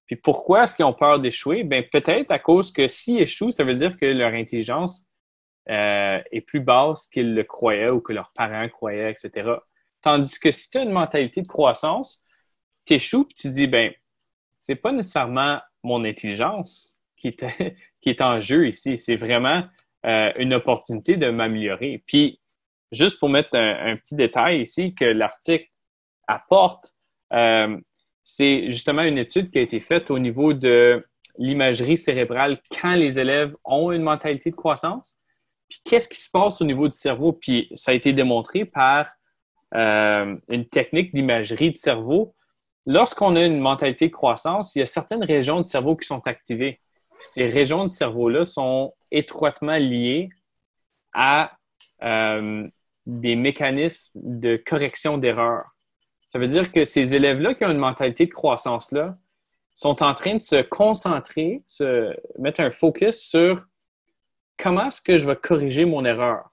[0.05, 1.63] Puis pourquoi est-ce qu'ils ont peur d'échouer?
[1.63, 5.07] Ben peut-être à cause que s'ils échouent, ça veut dire que leur intelligence
[5.69, 9.49] euh, est plus basse qu'ils le croyaient ou que leurs parents croyaient, etc.
[10.01, 12.25] Tandis que si tu as une mentalité de croissance,
[12.85, 13.91] tu échoues et tu dis, ben,
[14.59, 17.45] c'est pas nécessairement mon intelligence qui est,
[18.01, 19.63] qui est en jeu ici, c'est vraiment
[20.05, 22.03] euh, une opportunité de m'améliorer.
[22.05, 22.41] Puis,
[22.91, 25.69] juste pour mettre un, petit détail ici que l'article
[26.27, 26.93] apporte,
[27.31, 27.77] euh,
[28.23, 31.05] c'est justement une étude qui a été faite au niveau de
[31.37, 35.17] l'imagerie cérébrale quand les élèves ont une mentalité de croissance.
[35.73, 37.33] Puis qu'est-ce qui se passe au niveau du cerveau?
[37.33, 39.07] Puis ça a été démontré par
[39.73, 42.35] euh, une technique d'imagerie du cerveau.
[42.85, 46.27] Lorsqu'on a une mentalité de croissance, il y a certaines régions du cerveau qui sont
[46.27, 46.79] activées.
[47.21, 50.29] ces régions du cerveau-là sont étroitement liées
[51.13, 51.57] à
[52.03, 52.67] euh,
[53.07, 55.65] des mécanismes de correction d'erreurs.
[56.27, 59.17] Ça veut dire que ces élèves-là qui ont une mentalité de croissance-là
[59.73, 63.65] sont en train de se concentrer, se mettre un focus sur
[64.57, 66.49] comment est-ce que je vais corriger mon erreur?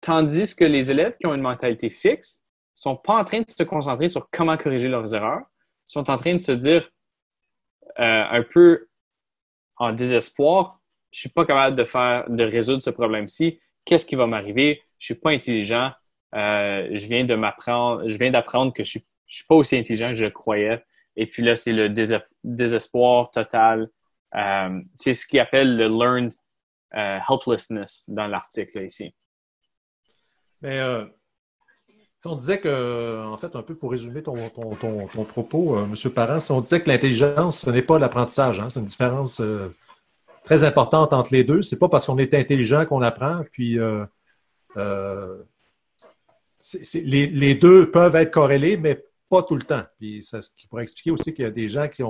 [0.00, 2.42] Tandis que les élèves qui ont une mentalité fixe
[2.74, 5.42] sont pas en train de se concentrer sur comment corriger leurs erreurs,
[5.86, 6.90] sont en train de se dire
[7.98, 8.88] euh, un peu
[9.76, 13.60] en désespoir, je suis pas capable de faire, de résoudre ce problème-ci.
[13.84, 14.82] Qu'est-ce qui va m'arriver?
[14.98, 15.92] Je suis pas intelligent.
[16.34, 20.08] Euh, je viens de m'apprendre, je viens d'apprendre que je suis, suis pas aussi intelligent
[20.08, 20.82] que je croyais.
[21.16, 21.88] Et puis là, c'est le
[22.42, 23.88] désespoir total.
[24.34, 26.32] Euh, c'est ce qu'ils appellent le learned
[26.96, 29.12] euh, helplessness dans l'article ici.
[30.62, 31.04] Mais euh,
[32.24, 35.94] on disait que, en fait, un peu pour résumer ton, ton, propos, euh, M.
[36.12, 39.42] Parent, si on disait que l'intelligence, ce n'est pas l'apprentissage, hein, c'est une différence
[40.44, 41.62] très importante entre les deux.
[41.62, 43.76] C'est pas parce qu'on est intelligent qu'on apprend, puis
[44.76, 45.34] les,
[47.56, 49.82] deux peuvent être corrélés, mais pas tout le temps.
[49.98, 52.04] Puis ça, ce qui pourrait expliquer aussi qu'il y a des gens qui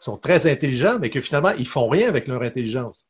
[0.00, 3.06] sont très intelligents, mais que finalement, ils font rien avec leur intelligence.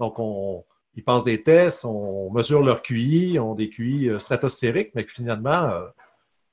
[0.00, 0.64] Donc, on,
[0.96, 5.50] ils passent des tests, on mesure leur QI, ont des QI euh, stratosphériques, mais finalement,
[5.50, 5.86] euh,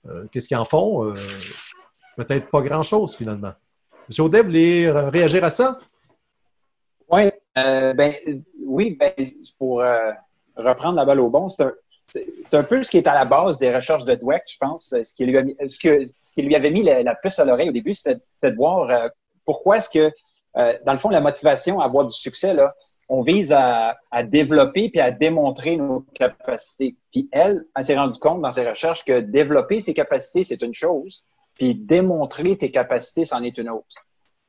[0.07, 1.13] euh, qu'est-ce qu'ils en font?
[2.15, 3.53] Peut-être pas grand-chose, finalement.
[4.07, 5.79] Monsieur Audet, vous réagir à ça?
[7.10, 8.13] Oui, ben,
[8.65, 9.13] oui, ben,
[9.57, 9.83] pour
[10.55, 11.65] reprendre la balle au bon, c'est
[12.10, 14.95] c'est un peu ce qui est à la base des recherches de Dweck, je pense.
[15.03, 19.10] Ce qui lui, avait mis la, puce à l'oreille au début, c'était de voir
[19.43, 20.10] pourquoi est-ce que,
[20.55, 22.73] dans le fond, la motivation à avoir du succès, là,
[23.10, 26.96] on vise à, développer puis à démontrer nos capacités.
[27.12, 30.74] Puis elle, elle s'est rendue compte dans ses recherches que développer ses capacités, c'est une
[30.74, 33.96] chose, puis démontrer tes capacités, c'en est une autre.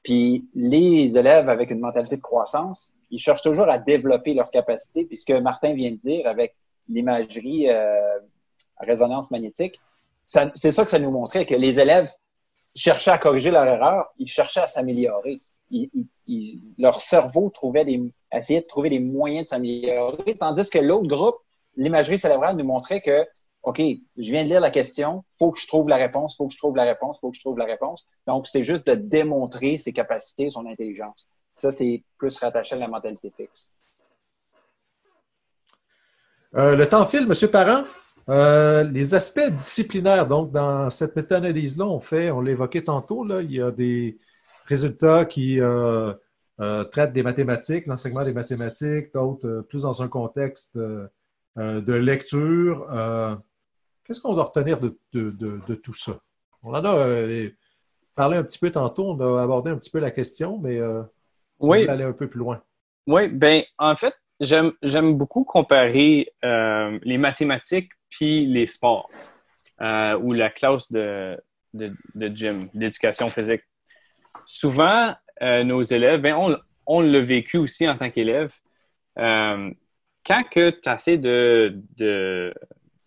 [0.02, 5.04] Puis les élèves avec une mentalité de croissance, ils cherchent toujours à développer leurs capacités,
[5.04, 6.54] puisque Martin vient de dire avec
[6.88, 8.18] l'imagerie euh,
[8.80, 9.80] résonance magnétique,
[10.24, 12.10] c'est ça que ça nous montrait, que les élèves
[12.74, 15.40] cherchaient à corriger leur erreur, ils cherchaient à s'améliorer.
[16.78, 18.00] Leur cerveau trouvait des,
[18.32, 21.36] essayait de trouver des moyens de s'améliorer, tandis que l'autre groupe,
[21.76, 23.26] l'imagerie cérébrale, nous montrait que,
[23.62, 26.52] OK, je viens de lire la question, faut que je trouve la réponse, faut que
[26.52, 28.06] je trouve la réponse, faut que je trouve la réponse.
[28.26, 31.28] Donc, c'est juste de démontrer ses capacités, son intelligence.
[31.56, 33.72] Ça, c'est plus rattaché à la mentalité fixe.
[36.56, 37.50] Euh, le temps file, M.
[37.50, 37.84] Parent.
[38.28, 43.52] Euh, les aspects disciplinaires, donc dans cette méta-analyse-là, on fait, on l'évoquait tantôt, là, il
[43.52, 44.18] y a des
[44.68, 46.14] résultats qui euh,
[46.92, 52.86] traitent des mathématiques, l'enseignement des mathématiques, d'autres plus dans un contexte de lecture.
[54.04, 56.18] Qu'est-ce qu'on doit retenir de, tout ça?
[56.62, 57.08] On en a
[58.14, 60.80] parlé un petit peu tantôt, on a abordé un petit peu la question, mais
[61.60, 61.88] oui.
[61.88, 62.62] aller un peu plus loin.
[63.06, 69.10] Oui, ben en fait, j'aime beaucoup comparer euh, les mathématiques puis les sports
[69.80, 71.40] euh, ou la classe de,
[71.74, 73.62] de, de gym, d'éducation physique.
[74.50, 76.56] Souvent, euh, nos élèves, ben,
[76.86, 78.54] on, l'a vécu aussi en tant qu'élève.
[79.18, 79.70] Euh,
[80.24, 82.54] quand tu essaies de, de,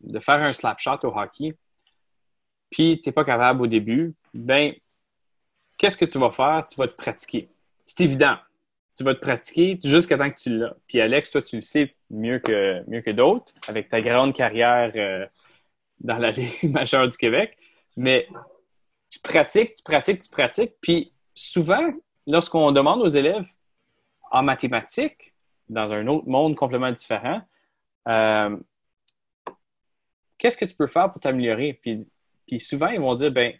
[0.02, 1.56] de, faire un slap shot au hockey,
[2.70, 4.74] puis tu n'es pas capable au début, ben,
[5.80, 6.68] qu'est-ce que tu vas faire?
[6.68, 7.50] Tu vas te pratiquer.
[7.86, 8.38] C'est évident
[9.02, 10.76] tu vas te pratiquer jusqu'à temps que tu l'as.
[10.88, 14.92] Puis Alex, toi, tu le sais mieux que, mieux que d'autres, avec ta grande carrière
[14.96, 15.26] euh,
[16.00, 17.58] dans la Ligue majeure du Québec.
[17.98, 18.28] Mais
[19.10, 20.74] tu pratiques, tu pratiques, tu pratiques.
[20.82, 21.92] Puis souvent,
[22.28, 23.48] lorsqu'on demande aux élèves
[24.32, 25.34] en mathématiques,
[25.70, 27.42] dans un autre monde complètement différent,
[28.08, 28.58] euh,
[30.38, 31.74] qu'est-ce que tu peux faire pour t'améliorer?
[31.74, 33.54] Puis, souvent, ils vont dire, ben,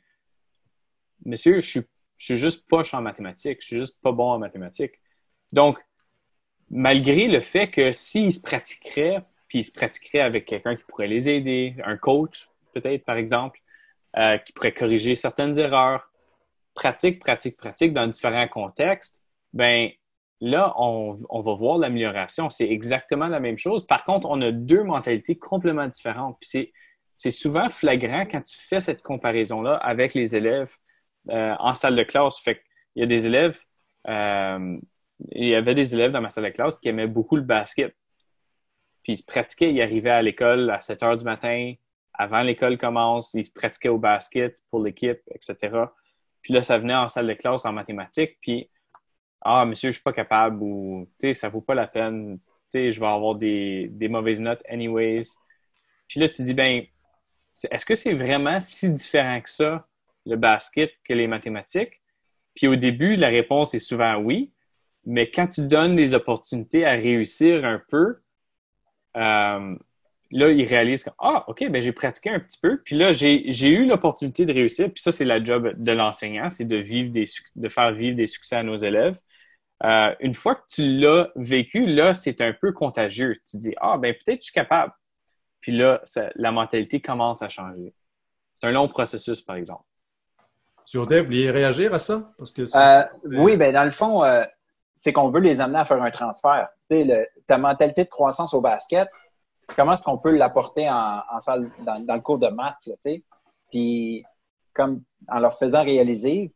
[1.26, 1.82] monsieur, je suis,
[2.18, 5.00] je suis juste poche en mathématiques, je suis juste pas bon en mathématiques.
[5.52, 5.80] Donc,
[6.70, 11.08] malgré le fait que s'ils se pratiqueraient, puis ils se pratiqueraient avec quelqu'un qui pourrait
[11.08, 13.62] les aider, un coach peut-être par exemple,
[14.18, 16.11] euh, qui pourrait corriger certaines erreurs,
[16.82, 19.90] pratique, pratique, pratique dans différents contextes, ben
[20.40, 22.50] là, on, va voir l'amélioration.
[22.50, 23.86] C'est exactement la même chose.
[23.86, 26.38] Par contre, on a deux mentalités complètement différentes.
[26.42, 26.72] Puis
[27.14, 30.76] c'est souvent flagrant quand tu fais cette comparaison-là avec les élèves
[31.30, 32.40] euh, en salle de classe.
[32.40, 32.60] Fait
[32.96, 33.62] il y a des élèves
[34.08, 34.80] euh,
[35.34, 37.96] il y avait des élèves dans ma salle de classe qui aimaient beaucoup le basket.
[39.04, 41.74] Puis ils se pratiquaient, ils arrivaient à l'école à 7 heures du matin,
[42.16, 45.86] avant l'école commence, ils se pratiquaient au basket pour l'équipe, etc.
[46.42, 48.70] Puis là, ça venait en salle de classe en mathématiques, puis
[49.42, 52.46] Ah, monsieur, je suis pas capable ou tu sais, ça vaut pas la peine, tu
[52.70, 55.24] sais, je vais avoir des, des mauvaises notes anyways.
[56.08, 56.84] Puis là, tu dis, ben,
[57.72, 59.88] est-ce que c'est vraiment si différent que ça,
[60.26, 62.02] le basket, que les mathématiques?
[62.56, 64.54] Puis au début, la réponse est souvent oui.
[65.06, 68.22] Mais quand tu donnes des opportunités à réussir un peu,
[69.18, 69.76] euh,
[70.32, 73.68] là, ils réalisent que, ah, OK, ben j'ai pratiqué un petit peu, puis là, j'ai
[73.68, 77.26] eu l'opportunité de réussir, puis ça, c'est la job de l'enseignant, c'est de vivre des,
[77.56, 79.20] de faire vivre des succès à nos élèves.
[79.84, 83.38] Euh, une fois que tu l'as vécu, là, c'est un peu contagieux.
[83.50, 84.94] Tu dis, ah, ben peut-être je suis capable.
[85.60, 86.02] Puis là,
[86.36, 87.94] la mentalité commence à changer.
[88.56, 89.84] C'est un long processus, par exemple.
[90.86, 92.32] Sur Dave, vous vouliez réagir à ça?
[92.38, 94.24] Parce que euh, oui, ben dans le fond,
[94.96, 96.68] c'est qu'on veut les amener à faire un transfert.
[96.90, 99.10] Tu sais, le, ta mentalité de croissance au basket,
[99.76, 102.92] comment est-ce qu'on peut l'apporter en, en salle, dans, dans, le cours de maths, tu
[103.00, 103.24] sais?
[103.70, 104.24] Puis,
[104.74, 106.54] comme en leur faisant réaliser,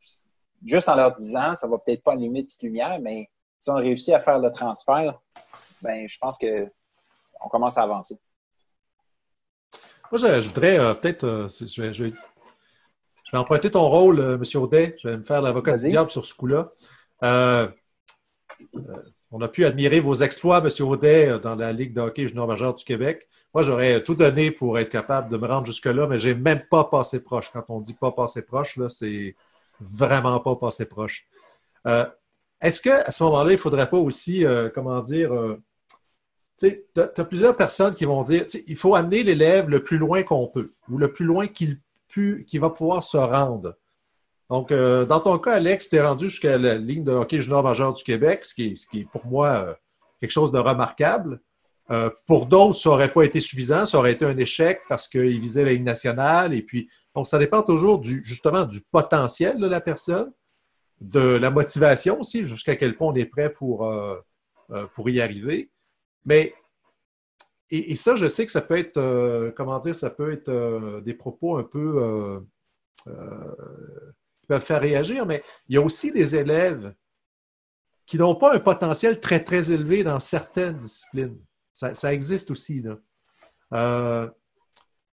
[0.63, 3.75] juste en leur disant, ça va peut-être pas allumer de petite lumière, mais si on
[3.75, 5.19] réussit à faire le transfert,
[5.81, 6.69] ben, je pense que
[7.43, 8.17] on commence à avancer.
[10.11, 12.13] Moi, je, voudrais euh, peut-être, euh, je, vais, je, vais,
[13.33, 14.61] emprunter ton rôle, euh, M.
[14.61, 14.95] Audet.
[15.01, 16.71] Je vais me faire l'avocat du diable sur ce coup-là.
[19.33, 20.69] Euh, on a pu admirer vos exploits, M.
[20.81, 23.27] Audet, euh, dans la Ligue de hockey junior majeur du Québec.
[23.53, 26.83] Moi, j'aurais tout donné pour être capable de me rendre jusque-là, mais j'ai même pas
[26.85, 27.49] passé proche.
[27.51, 29.35] Quand on dit pas passé proche, c'est
[29.79, 31.25] vraiment pas passé proche.
[31.87, 32.05] Euh,
[32.61, 35.31] est-ce qu'à ce, moment-là, il ne faudrait pas aussi, comment dire,
[36.57, 40.47] tu as, plusieurs personnes qui vont dire, il faut amener l'élève le plus loin qu'on
[40.47, 41.79] peut ou le plus loin qu'il
[42.59, 43.75] va pouvoir se rendre.
[44.49, 47.63] Donc, euh, dans ton cas, Alex, tu es rendu jusqu'à la ligne de hockey junior
[47.63, 49.73] majeur du Québec, ce qui est, ce qui est pour moi euh,
[50.19, 51.41] quelque chose de remarquable.
[51.91, 55.39] Euh, pour d'autres, ça n'aurait pas été suffisant, ça aurait été un échec parce qu'ils
[55.39, 56.53] visaient la Ligue nationale.
[56.53, 60.31] Et puis, donc, ça dépend toujours du, justement du potentiel de la personne,
[61.01, 63.91] de la motivation aussi, jusqu'à quel point on est prêt pour,
[64.93, 65.69] pour y arriver.
[66.25, 66.53] Mais,
[67.69, 71.57] et, ça, je sais que ça peut être, comment dire, ça peut être des propos
[71.57, 72.41] un peu
[74.45, 76.93] peuvent faire réagir, mais il y a aussi des élèves
[78.05, 81.37] qui n'ont pas un potentiel très, très élevé dans certaines disciplines.
[81.73, 82.83] Ça, existe aussi.
[83.73, 84.29] Euh,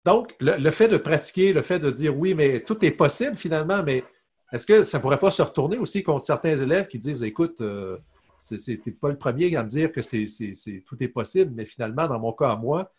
[0.05, 3.83] donc, le, fait de pratiquer, le fait de dire oui, mais tout est possible finalement,
[3.83, 4.03] mais
[4.53, 7.59] est-ce que ça ne pourrait pas se retourner aussi contre certains élèves qui disent écoute,
[7.61, 7.97] euh,
[8.51, 12.31] n'est pas le premier à me dire que tout est possible, mais finalement, dans mon
[12.31, 12.93] cas à moi,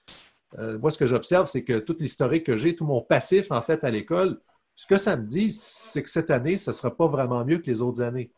[0.58, 3.62] euh, moi, ce que j'observe, c'est que toute l'historique que j'ai, tout mon passif, en
[3.62, 4.40] fait, à l'école,
[4.76, 7.58] ce que ça me dit, c'est que cette année, ce ne sera pas vraiment mieux
[7.58, 8.30] que les autres années.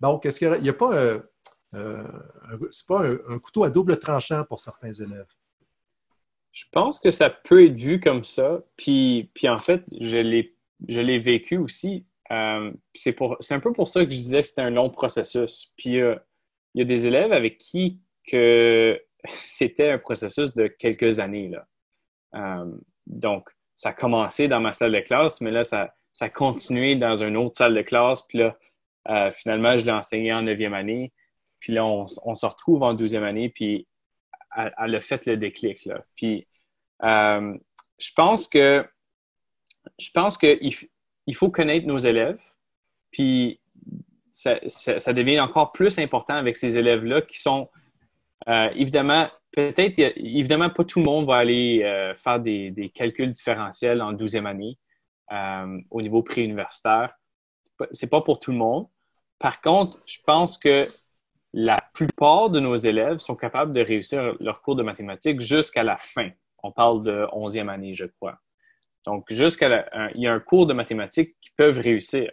[0.00, 1.20] Donc, est-ce qu'il n'y a pas, euh,
[1.74, 2.02] euh,
[2.72, 5.28] c'est pas un, couteau à double tranchant pour certains élèves?
[6.50, 8.60] Je pense que ça peut être vu comme ça.
[8.76, 12.06] Puis, en fait, je l'ai, vécu aussi.
[12.32, 13.16] Euh, c'est,
[13.52, 15.72] un peu pour ça que je disais que c'était un long processus.
[15.76, 16.18] Puis il
[16.74, 19.00] y a des élèves avec qui que
[19.46, 21.52] c'était un processus de quelques années.
[23.06, 23.48] Donc,
[23.82, 27.16] ça a commencé dans ma salle de classe, mais là, ça, ça a continué dans
[27.16, 28.22] une autre salle de classe.
[28.22, 28.56] Puis là,
[29.08, 31.12] euh, finalement, je l'ai enseigné en neuvième année.
[31.58, 33.88] Puis là, on, se retrouve en douzième année, puis
[34.56, 35.84] elle, a fait le déclic.
[35.84, 36.00] Là.
[36.14, 36.46] Puis
[37.02, 37.58] euh,
[37.98, 38.86] je pense que
[39.98, 40.72] je pense qu'il
[41.26, 42.40] il faut connaître nos élèves,
[43.10, 43.60] puis
[44.30, 44.60] ça,
[45.12, 47.68] devient encore plus important avec ces élèves-là qui sont
[48.46, 54.12] euh, évidemment, peut-être, évidemment, pas tout le monde va aller faire des, calculs différentiels en
[54.12, 54.78] douzième année
[55.90, 57.14] au niveau préuniversitaire
[57.90, 58.86] c'est pas pour tout le monde.
[59.38, 60.88] Par contre, je pense que
[61.52, 65.96] la plupart de nos élèves sont capables de réussir leur cours de mathématiques jusqu'à la
[65.96, 66.30] fin.
[66.62, 68.38] On parle de 11e année, je crois.
[69.04, 72.32] Donc, jusqu'à il y a un cours de mathématiques qui peuvent réussir.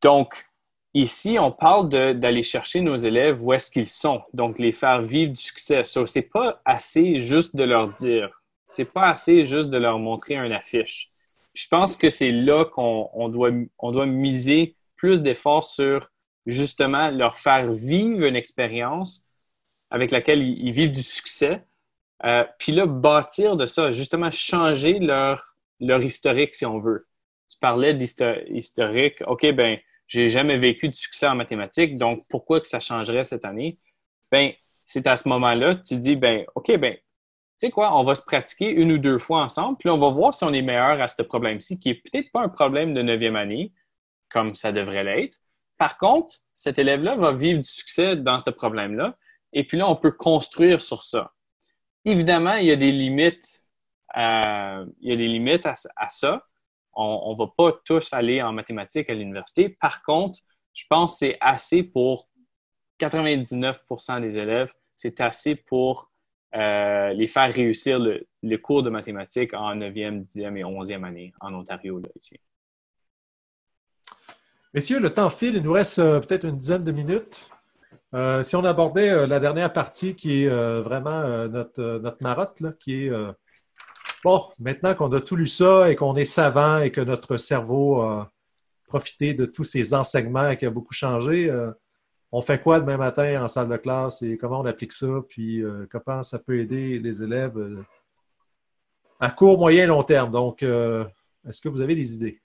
[0.00, 0.46] Donc,
[0.94, 4.22] ici, on parle d'aller chercher nos élèves où est-ce qu'ils sont.
[4.32, 5.84] Donc, les faire vivre du succès.
[5.84, 8.42] Ce n'est pas assez juste de leur dire.
[8.70, 11.10] C'est pas assez juste de leur montrer une affiche
[11.54, 16.10] je pense que c'est là qu'on doit, on doit miser plus d'efforts sur
[16.46, 19.26] justement leur faire vivre une expérience
[19.90, 21.62] avec laquelle ils, vivent du succès.
[22.24, 27.06] Euh, puis là, bâtir de ça, justement changer leur, leur historique, si on veut.
[27.48, 29.22] Tu parlais d'historique.
[29.26, 29.78] OK, ben,
[30.14, 33.80] j'ai jamais vécu de succès en mathématiques, donc pourquoi que ça changerait cette année?
[34.30, 34.52] Ben,
[34.84, 37.00] c'est à ce moment-là, tu dis, ben, OK, ben, tu
[37.58, 40.32] sais quoi, on va se pratiquer une ou deux fois ensemble, puis on va voir
[40.32, 43.34] si on est meilleur à ce problème-ci, qui est peut-être pas un problème de neuvième
[43.34, 43.72] année,
[44.28, 45.38] comme ça devrait l'être.
[45.78, 49.16] Par contre, cet élève-là va vivre du succès dans ce problème-là,
[49.52, 51.32] et puis là, on peut construire sur ça.
[52.04, 53.64] Évidemment, il y a des limites,
[54.16, 56.46] il y a des limites à, ça.
[56.96, 59.68] On ne va pas tous aller en mathématiques à l'université.
[59.68, 60.38] Par contre,
[60.72, 62.28] je pense que c'est assez pour
[63.00, 66.10] 99% des élèves, c'est assez pour
[66.54, 71.52] euh, les faire réussir le, cours de mathématiques en 9e, 10e et 11e année en
[71.54, 72.38] Ontario, là, ici.
[74.72, 77.48] Messieurs, le temps file, il nous reste euh, peut-être une dizaine de minutes.
[78.14, 83.06] Euh, si on abordait la dernière partie qui est vraiment notre, notre marotte, là, qui
[83.06, 83.10] est
[84.24, 88.00] bon, maintenant qu'on a tout lu ça et qu'on est savant et que notre cerveau
[88.00, 88.32] a
[88.88, 91.50] profité de tous ces enseignements et qui a beaucoup changé,
[92.36, 95.62] on fait quoi demain matin en salle de classe et comment on applique ça, puis
[95.62, 97.86] euh, comment ça peut aider les élèves euh,
[99.20, 100.32] à court, moyen, long terme?
[100.32, 101.04] Donc, euh,
[101.48, 102.42] est-ce que vous avez des idées?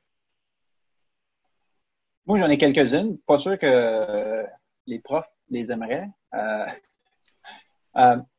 [2.27, 3.17] Moi, j'en ai quelques-unes.
[3.25, 4.45] Pas sûr que
[4.85, 6.07] les profs les aimeraient.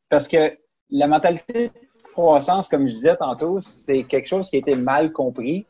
[0.08, 0.56] parce que
[0.90, 1.72] la mentalité
[2.12, 5.66] croissance, comme je disais tantôt, c'est quelque chose qui a été mal compris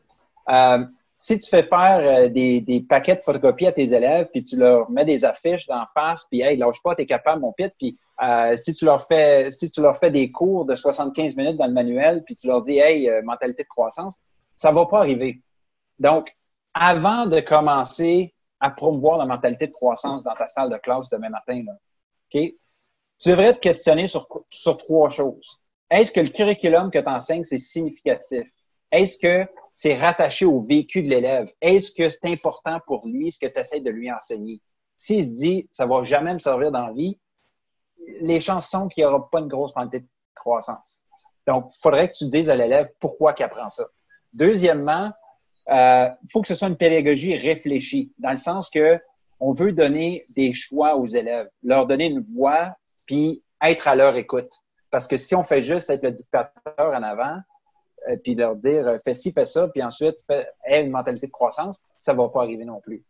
[1.21, 4.57] si tu fais faire euh, des, des, paquets de photocopies à tes élèves, puis tu
[4.57, 7.95] leur mets des affiches d'en face, puis hey, lâche pas, t'es capable, mon pit, puis
[8.23, 11.67] euh, si tu leur fais si tu leur fais des cours de 75 minutes dans
[11.67, 14.19] le manuel, puis tu leur dis hey, euh, mentalité de croissance,
[14.55, 15.43] ça va pas arriver.
[15.99, 16.35] Donc,
[16.73, 21.29] avant de commencer à promouvoir la mentalité de croissance dans ta salle de classe demain
[21.29, 21.73] matin, là?
[22.31, 25.60] Tu devrais te questionner sur, sur trois choses.
[25.91, 28.49] Est-ce que le curriculum que tu enseignes, c'est significatif?
[28.91, 31.51] Est-ce que c'est rattaché au vécu de l'élève?
[31.61, 34.61] Est-ce que c'est important pour lui ce que tu essaies de lui enseigner?
[34.95, 37.19] S'il se dit, ça va jamais me servir dans la vie,
[38.21, 41.03] les chances sont qu'il n'y aura pas une grosse quantité de croissance.
[41.45, 43.85] Donc, il faudrait que tu dises à l'élève pourquoi il apprend ça.
[44.31, 45.11] Deuxièmement,
[45.67, 48.99] il euh, faut que ce soit une pédagogie réfléchie, dans le sens que
[49.39, 52.75] on veut donner des choix aux élèves, leur donner une voix,
[53.05, 54.51] puis être à leur écoute.
[54.91, 57.37] Parce que si on fait juste être le dictateur en avant,
[58.09, 60.17] euh, puis leur dire euh, fais ci, fais ça, puis ensuite
[60.65, 63.03] aie une mentalité de croissance, ça va pas arriver non plus.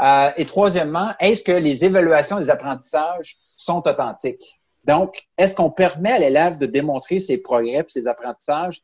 [0.00, 4.60] Euh, et troisièmement, est-ce que les évaluations des apprentissages sont authentiques?
[4.84, 8.82] Donc, est-ce qu'on permet à l'élève de démontrer ses progrès et ses apprentissages,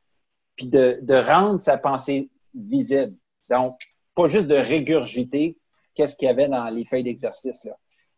[0.56, 3.14] puis de, de rendre sa pensée visible?
[3.50, 3.78] Donc,
[4.14, 5.58] pas juste de régurgiter
[5.94, 7.68] qu'est-ce qu'il y avait dans les feuilles d'exercice.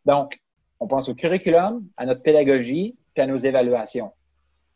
[0.05, 0.39] Donc,
[0.81, 4.13] on pense au curriculum, à notre pédagogie, puis à nos évaluations.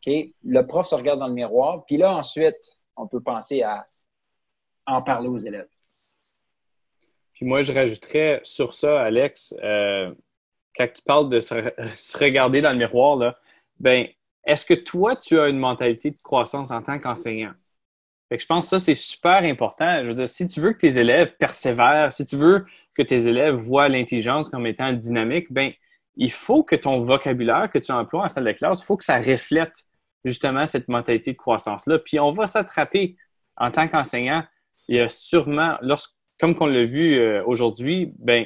[0.05, 3.85] Le prof se regarde dans le miroir, puis là, ensuite, on peut penser à
[4.85, 5.67] en parler aux élèves.
[7.33, 10.13] Puis moi, je rajouterais sur ça, Alex, euh,
[10.75, 13.37] quand tu parles de se, regarder dans le miroir, là,
[13.79, 14.07] ben,
[14.45, 17.53] est-ce que toi, tu as une mentalité de croissance en tant qu'enseignant?
[18.31, 20.03] je pense que ça, c'est super important.
[20.03, 23.27] Je veux dire, si tu veux que tes élèves persévèrent, si tu veux que tes
[23.27, 25.71] élèves voient l'intelligence comme étant dynamique, ben,
[26.19, 29.05] il faut que ton vocabulaire que tu emploies en salle de classe, il faut que
[29.05, 29.73] ça reflète
[30.25, 31.97] justement cette mentalité de croissance-là.
[31.97, 33.15] Puis on va s'attraper
[33.55, 34.43] en tant qu'enseignant.
[34.89, 35.77] Il y a sûrement,
[36.39, 38.45] comme qu'on l'a vu euh, aujourd'hui, ben,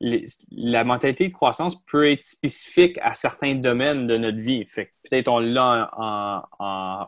[0.00, 4.64] la mentalité de croissance peut être spécifique à certains domaines de notre vie.
[4.66, 5.90] Fait peut-être on l'a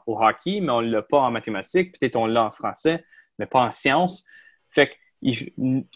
[0.07, 1.99] au hockey, mais on ne l'a pas en mathématiques.
[1.99, 3.05] Peut-être on l'a en français,
[3.39, 4.25] mais pas en sciences.
[4.71, 4.95] Fait que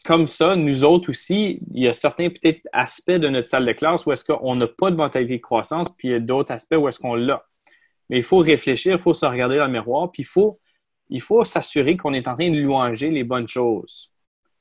[0.05, 3.72] comme ça, nous autres aussi, il y a certains peut-être aspects de notre salle de
[3.72, 6.53] classe où est-ce qu'on n'a pas de mentalité de croissance, puis il y a d'autres
[6.53, 7.45] aspects où est-ce qu'on l'a.
[8.11, 10.59] Mais il faut réfléchir, il faut se regarder dans le miroir, puis il faut,
[11.09, 14.11] il faut s'assurer qu'on est en train de louanger les bonnes choses.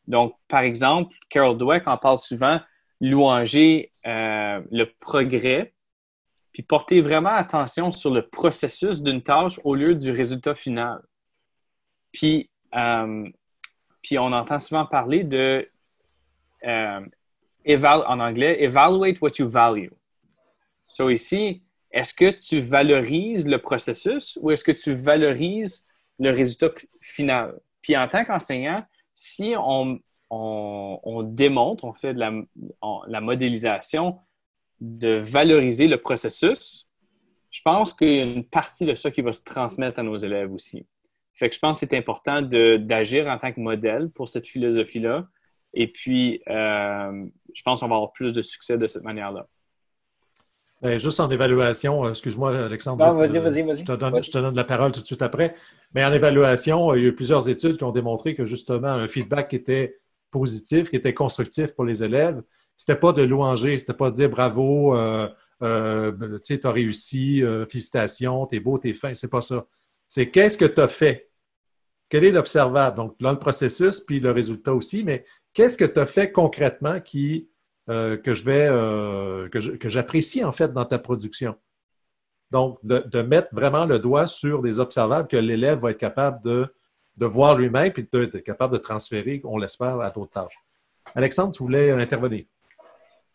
[0.08, 2.60] Donc, par exemple, Carol Dweck en parle souvent,
[3.02, 5.74] louanger euh, le progrès,
[6.54, 11.02] puis porter vraiment attention sur le processus d'une tâche au lieu du résultat final.
[12.14, 13.28] Puis, euh,
[14.04, 15.68] puis on entend souvent parler de,
[16.66, 17.00] euh,
[17.66, 19.90] en anglais, evaluate what you value.
[20.88, 25.88] So ici, est-ce que tu valorises le processus ou est-ce que tu valorises
[26.20, 26.70] le résultat
[27.02, 27.60] final?
[27.82, 28.84] Puis en tant qu'enseignant,
[29.14, 30.00] si on,
[30.30, 32.32] on, démontre, on fait de la,
[33.08, 34.20] la, modélisation
[34.82, 36.90] de valoriser le processus,
[37.52, 40.18] je pense qu'il y a une partie de ça qui va se transmettre à nos
[40.18, 40.86] élèves aussi.
[41.34, 45.28] Fait que je pense que c'est important d'agir en tant que modèle pour cette philosophie-là.
[45.74, 49.48] Et puis, euh, je pense qu'on va avoir plus de succès de cette manière-là.
[50.84, 53.04] Ben, juste en évaluation, euh, excuse-moi, Alexandre.
[53.16, 53.80] vas-y, vas-y, vas-y.
[53.80, 55.56] Je, te donne, la parole tout de suite après.
[55.96, 59.08] Mais en évaluation, il y a eu plusieurs études qui ont démontré que justement, un
[59.08, 59.98] feedback qui était
[60.30, 62.44] positif, qui était constructif pour les élèves,
[62.78, 65.30] c'était pas de louanger, c'était pas de dire bravo, euh,
[66.44, 69.66] tu as réussi, félicitations, t'es beau, t'es fin, c'est pas ça
[70.14, 71.32] c'est qu'est-ce que tu as fait?
[72.08, 72.98] Quel est l'observable?
[72.98, 77.00] Donc, là, le processus, puis le résultat aussi, mais qu'est-ce que tu as fait concrètement
[77.00, 77.50] qui,
[77.90, 81.56] euh, que je vais, euh, que j'apprécie en fait dans ta production?
[82.52, 86.72] Donc, de, mettre vraiment le doigt sur des observables que l'élève va être capable de,
[87.18, 90.60] de voir lui-même puis d'être capable de transférer, on l'espère, à d'autres tâches.
[91.16, 92.46] Alexandre, tu voulais intervenir?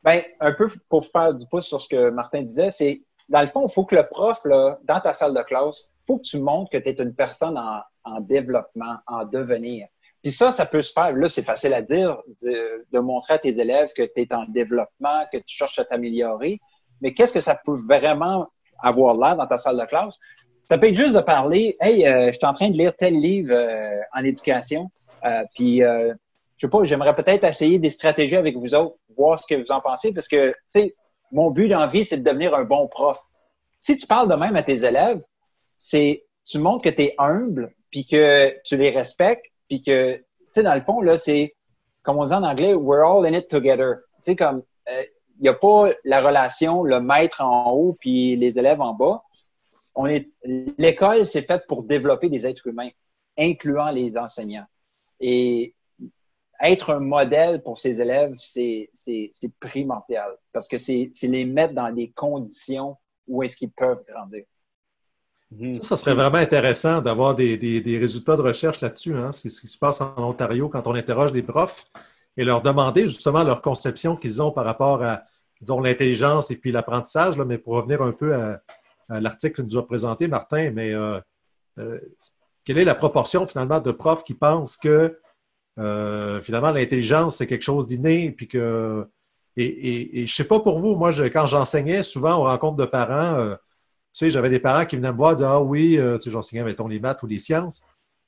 [0.04, 3.48] Bien, un peu pour faire du pouce sur ce que Martin disait, c'est dans le
[3.48, 6.40] fond, il faut que le prof, là, dans ta salle de classe, faut que tu
[6.40, 9.86] montres que tu es une personne en, en, développement, en devenir.
[10.22, 11.12] Puis ça, ça peut se faire.
[11.12, 15.24] Là, c'est facile à dire, de, montrer à tes élèves que tu es en développement,
[15.32, 16.60] que tu cherches à t'améliorer.
[17.00, 18.48] Mais qu'est-ce que ça peut vraiment
[18.80, 20.18] avoir l'air dans ta salle de classe?
[20.68, 23.14] Ça peut être juste de parler, hey, euh, je suis en train de lire tel
[23.18, 24.90] livre euh, en éducation,
[25.24, 29.46] euh, puis je sais pas, j'aimerais peut-être essayer des stratégies avec vous autres, voir ce
[29.46, 30.94] que vous en pensez, parce que, tu sais,
[31.30, 33.18] mon but dans vie, c'est de devenir un bon prof.
[33.78, 35.22] Si tu parles de même à tes élèves,
[35.78, 40.24] c'est tu montres que tu es humble, puis que tu les respectes, puis que, tu
[40.52, 41.54] sais, dans le fond, là, c'est,
[42.02, 43.96] comme on dit en anglais, we're all in it together.
[44.16, 45.02] Tu sais, comme, il euh,
[45.40, 49.22] n'y a pas la relation, le maître en haut, puis les élèves en bas.
[49.94, 50.28] On est,
[50.78, 52.90] l'école, c'est faite pour développer des êtres humains,
[53.38, 54.66] incluant les enseignants.
[55.20, 55.74] Et
[56.60, 61.44] être un modèle pour ses élèves, c'est, c'est, c'est primordial parce que c'est, c'est les
[61.44, 64.44] mettre dans des conditions où est-ce qu'ils peuvent grandir.
[65.50, 65.74] Mhm.
[65.76, 69.14] Ça, ça serait vraiment intéressant d'avoir des, des, résultats de recherche là-dessus.
[69.14, 69.32] Hein?
[69.32, 71.84] C'est ce qui se passe en Ontario quand on interroge des profs
[72.36, 75.22] et leur demander justement leur conception qu'ils ont par rapport à,
[75.60, 77.36] l'intelligence et puis l'apprentissage.
[77.38, 78.60] Mais pour revenir un peu à,
[79.08, 81.18] l'article que nous a présenté, Martin, mais euh,
[81.78, 81.98] euh,
[82.64, 85.18] quelle est la proportion finalement de profs qui pensent que
[85.78, 89.08] euh, finalement l'intelligence c'est quelque chose d'inné puis que
[89.56, 92.84] et, et, et, je sais pas pour vous, moi quand j'enseignais souvent aux rencontres de
[92.84, 93.56] parents,
[94.12, 96.30] sais, j'avais des parents qui venaient me voir et disaient Ah oui, euh, tu sais,
[96.30, 97.82] j'enseignais, mettons, les maths ou les sciences,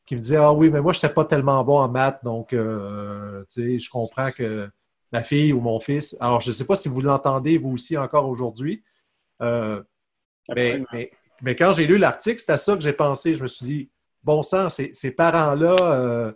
[0.07, 2.53] qui me disaient Ah oui, mais moi, je n'étais pas tellement bon en maths, donc,
[2.53, 4.69] euh, tu sais, je comprends que
[5.13, 6.17] ma fille ou mon fils.
[6.21, 8.83] Alors, je ne sais pas si vous l'entendez, vous aussi, encore aujourd'hui.
[9.43, 9.83] Euh,
[10.55, 11.11] mais,
[11.43, 13.35] mais, quand j'ai lu l'article, c'est à ça que j'ai pensé.
[13.35, 13.91] Je me suis dit,
[14.23, 16.35] bon sang, ces, ces parents-là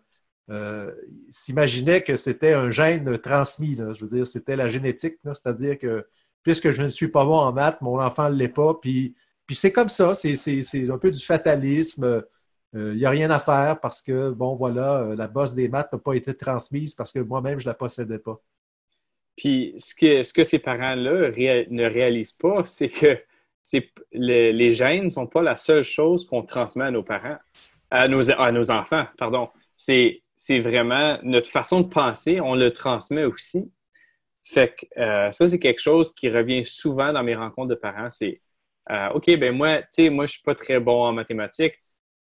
[0.51, 0.91] euh,
[1.31, 3.77] s'imaginaient que c'était un gène transmis.
[3.77, 5.17] Je veux dire, c'était la génétique.
[5.25, 6.07] C'est-à-dire que
[6.43, 8.75] puisque je ne suis pas bon en maths, mon enfant ne l'est pas.
[8.75, 9.17] Puis,
[9.47, 10.15] puis c'est comme ça.
[10.15, 12.25] C'est un peu du fatalisme.
[12.73, 15.99] Il n'y a rien à faire parce que, bon, voilà, la bosse des maths n'a
[15.99, 18.41] pas été transmise parce que moi-même, je ne la possédais pas.
[19.37, 23.19] Puis ce que, ce que ces parents-là ne réalisent pas, c'est que
[24.13, 27.39] les gènes ne sont pas la seule chose qu'on transmet à nos parents,
[27.91, 29.49] à nos, à nos enfants, pardon.
[29.77, 30.21] C'est,
[30.61, 33.71] vraiment notre façon de penser, on le transmet aussi.
[34.43, 38.11] Fait que euh, ça, c'est quelque chose qui revient souvent dans mes rencontres de parents.
[38.11, 38.41] C'est
[38.91, 41.75] euh, OK, ben moi, tu sais, moi, je suis pas très bon en mathématiques.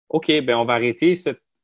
[0.10, 1.16] OK, ben on va arrêter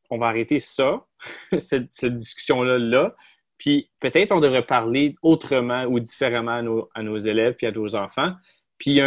[0.09, 1.05] on va arrêter ça,
[1.57, 3.15] cette, discussion-là là,
[3.57, 8.33] puis peut-être on devrait parler autrement ou différemment à nos, élèves puis à nos enfants.
[8.77, 8.99] Puis,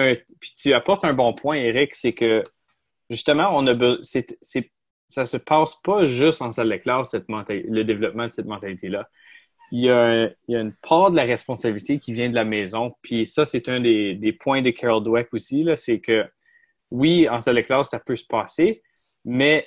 [0.57, 2.43] tu apportes un bon point, Eric, c'est que
[3.11, 4.39] justement, on a c'est,
[5.09, 9.09] ça se passe pas juste en salle de classe, le développement de cette mentalité-là.
[9.77, 12.95] Il y, a une part de la responsabilité qui vient de la maison.
[13.03, 16.25] Puis ça, c'est un des, points de Carol Dweck aussi, c'est que
[16.93, 18.83] oui, en salle de classe, ça peut se passer,
[19.25, 19.66] mais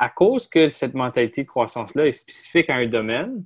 [0.00, 3.44] à cause que cette mentalité de croissance-là est spécifique à un domaine,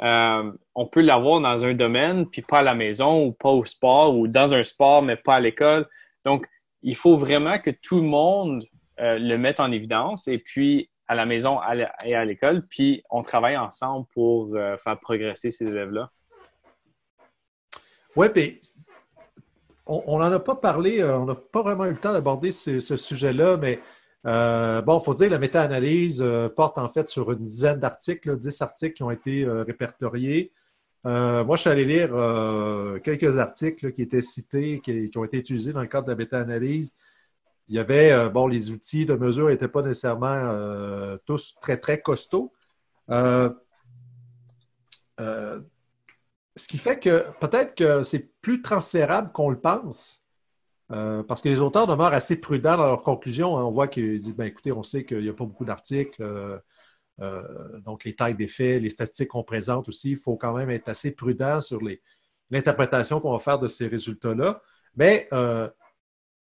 [0.00, 3.66] euh, on peut l'avoir dans un domaine, puis pas à la maison, ou pas au
[3.66, 5.86] sport, ou dans un sport, mais pas à l'école.
[6.24, 6.48] Donc,
[6.80, 8.64] il faut vraiment que tout le monde
[9.00, 11.58] euh, le mette en évidence, et puis à la maison
[12.04, 16.10] et à l'école, puis on travaille ensemble pour euh, faire progresser ces élèves-là.
[18.16, 18.60] Oui, puis
[19.86, 23.58] on n'en a pas parlé, on n'a pas vraiment eu le temps d'aborder ce sujet-là,
[23.58, 23.80] mais
[24.26, 27.78] euh, bon, il faut dire que la méta-analyse euh, porte en fait sur une dizaine
[27.78, 30.52] d'articles, dix articles qui ont été euh, répertoriés.
[31.04, 32.10] moi, je suis allé lire
[33.02, 36.94] quelques articles qui étaient cités, qui, ont été utilisés dans le cadre de la méta-analyse.
[37.68, 42.52] Il y avait, bon, les outils de mesure n'étaient pas nécessairement tous très, très costauds.
[43.08, 43.52] ce
[46.68, 50.24] qui fait que peut-être que c'est plus transférable qu'on le pense.
[50.92, 53.58] Euh, parce que les auteurs demeurent assez prudents dans leurs conclusions.
[53.58, 53.64] Hein.
[53.64, 56.58] On voit qu'ils disent ben, écoutez, on sait qu'il n'y a pas beaucoup d'articles, euh,
[57.20, 60.70] euh, donc les tailles des faits, les statistiques qu'on présente aussi, il faut quand même
[60.70, 61.80] être assez prudent sur
[62.50, 64.60] l'interprétation qu'on va faire de ces résultats-là.
[64.96, 65.28] Mais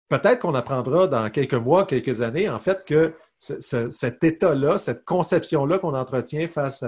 [0.10, 5.80] peut-être qu'on apprendra dans quelques mois, quelques années, en fait, que cet état-là, cette conception-là
[5.80, 6.84] qu'on entretient face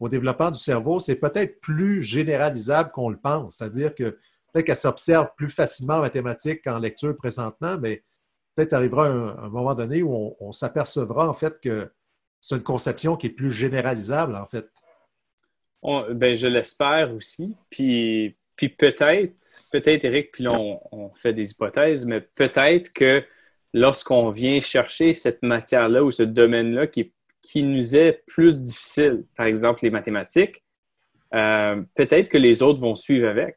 [0.00, 3.56] au développement du cerveau, c'est peut-être plus généralisable qu'on le pense.
[3.56, 4.18] C'est-à-dire que
[4.52, 8.02] peut-être qu'elle s'observe plus facilement en mathématiques qu'en lecture présentement, mais
[8.54, 11.92] peut-être arrivera un, moment donné où on, s'apercevra en fait que
[12.40, 14.68] c'est une conception qui est plus généralisable en fait.
[16.14, 17.54] ben, je l'espère aussi.
[17.70, 19.36] Puis, puis peut-être,
[19.70, 20.52] peut-être, Eric, puis là,
[20.90, 23.22] on, fait des hypothèses, mais peut-être que
[23.74, 27.12] lorsqu'on vient chercher cette matière-là ou ce domaine-là qui,
[27.56, 30.64] nous est plus difficile, par exemple les mathématiques,
[31.34, 33.56] euh, peut-être que les autres vont suivre avec.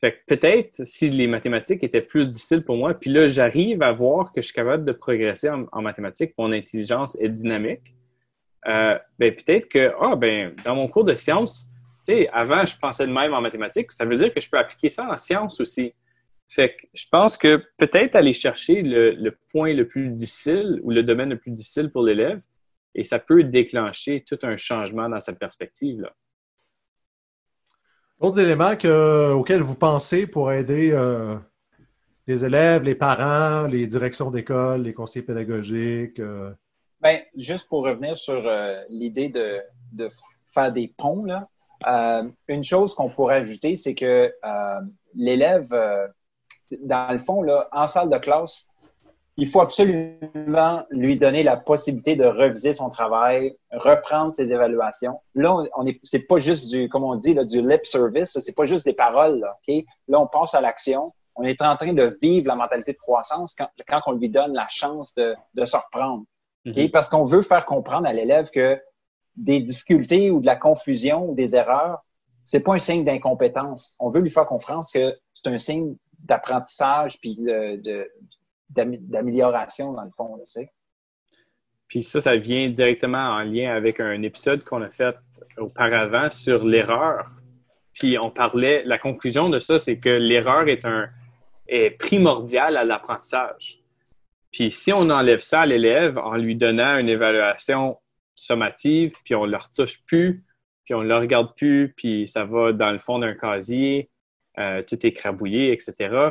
[0.00, 3.92] Fait que peut-être si les mathématiques étaient plus difficiles pour moi, puis là, j'arrive à
[3.92, 7.94] voir que je suis capable de progresser en, mathématiques, mon intelligence est dynamique,
[8.66, 11.70] euh, ben peut-être que, ah, ben, dans mon cours de sciences,
[12.02, 14.88] sais, avant, je pensais de même en mathématiques, ça veut dire que je peux appliquer
[14.88, 15.94] ça en sciences aussi.
[16.48, 20.90] Fait que je pense que peut-être aller chercher le, le, point le plus difficile ou
[20.90, 22.42] le domaine le plus difficile pour l'élève,
[22.94, 26.00] et ça peut déclencher tout un changement dans sa perspective.
[26.00, 26.12] Là.
[28.20, 28.72] D'autres éléments
[29.34, 31.36] auxquels vous pensez pour aider euh,
[32.26, 36.20] les élèves, les parents, les directions d'école, les conseillers pédagogiques?
[36.20, 36.52] Euh?
[37.00, 39.60] Ben, juste pour revenir sur euh, l'idée de,
[39.92, 40.10] de,
[40.52, 41.48] faire des ponts, là,
[41.86, 44.32] une chose qu'on pourrait ajouter, c'est que
[45.14, 45.68] l'élève,
[46.82, 48.66] dans le fond, là, en salle de classe,
[49.36, 55.18] il faut absolument lui donner la possibilité de reviser son travail, reprendre ses évaluations.
[55.34, 58.54] Là, on est, c'est pas juste du, comme on dit, là, du lip service, c'est
[58.54, 59.84] pas juste des paroles, là, OK?
[60.08, 61.14] Là, on passe à l'action.
[61.36, 64.52] On est en train de vivre la mentalité de croissance quand, quand on lui donne
[64.52, 66.24] la chance de, de se reprendre.
[66.66, 66.90] Mm-hmm.
[66.90, 68.78] Parce qu'on veut faire comprendre à l'élève que
[69.40, 72.04] des difficultés ou de la confusion ou des erreurs,
[72.44, 73.96] c'est pas un signe d'incompétence.
[73.98, 77.36] On veut lui faire comprendre que c'est un signe d'apprentissage puis
[78.68, 80.70] d'amélioration, dans le fond, tu sais.
[81.88, 85.16] Puis ça, ça vient directement en lien avec un épisode qu'on a fait
[85.58, 87.28] auparavant sur l'erreur.
[87.94, 91.08] Puis on parlait, la conclusion de ça, c'est que l'erreur est un
[91.66, 93.80] est primordiale à l'apprentissage.
[94.52, 97.98] Puis si on enlève ça à l'élève en lui donnant une évaluation
[98.40, 100.44] sommative, puis on ne le retouche plus,
[100.84, 104.10] puis on ne le regarde plus, puis ça va dans le fond d'un casier,
[104.58, 106.30] euh, tout est crabouillé, etc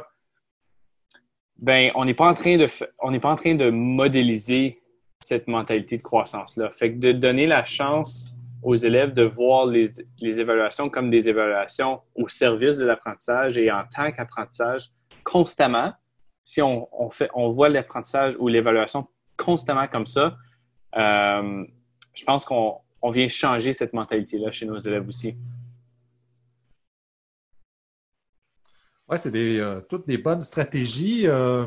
[1.62, 2.68] ben, on n'est pas en train de,
[2.99, 4.82] on n'est pas en train de modéliser
[5.22, 6.70] cette mentalité de croissance-là.
[6.70, 8.32] Fait que de donner la chance
[8.64, 9.86] aux élèves de voir les,
[10.20, 14.89] les évaluations comme des évaluations au service de l'apprentissage et en tant qu'apprentissage
[15.24, 15.93] constamment,
[16.43, 19.07] si on, on, fait, on voit l'apprentissage ou l'évaluation
[19.38, 20.36] constamment comme ça,
[20.95, 21.66] euh,
[22.20, 25.36] je pense qu'on on vient changer cette mentalité-là chez nos élèves aussi.
[29.08, 31.28] Oui, c'est euh, toutes des bonnes stratégies.
[31.28, 31.66] Euh,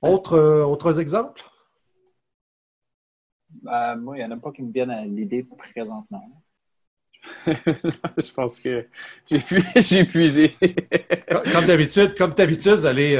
[0.00, 1.42] autres, euh, autres exemples?
[3.62, 6.42] Ben, moi, il n'y en a pas qui me viennent à l'idée présentement.
[7.46, 8.88] je pense que
[9.28, 10.56] j'ai épuisé.
[11.52, 13.16] comme d'habitude, comme d'habitude, vous allez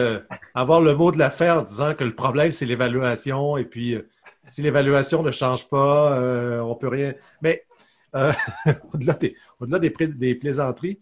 [0.55, 3.57] avoir le mot de la fin en disant que le problème, c'est l'évaluation.
[3.57, 3.97] Et puis,
[4.49, 6.19] si l'évaluation ne change pas,
[6.63, 7.15] on ne peut rien.
[7.43, 7.67] Mais
[8.93, 11.01] au-delà des, des, plaisanteries,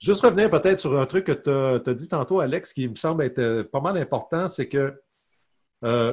[0.00, 3.24] Juste revenir peut-être sur un truc que tu as, dit tantôt, Alex, qui me semble
[3.24, 4.94] être euh, pas mal important, c'est que
[5.84, 6.12] euh,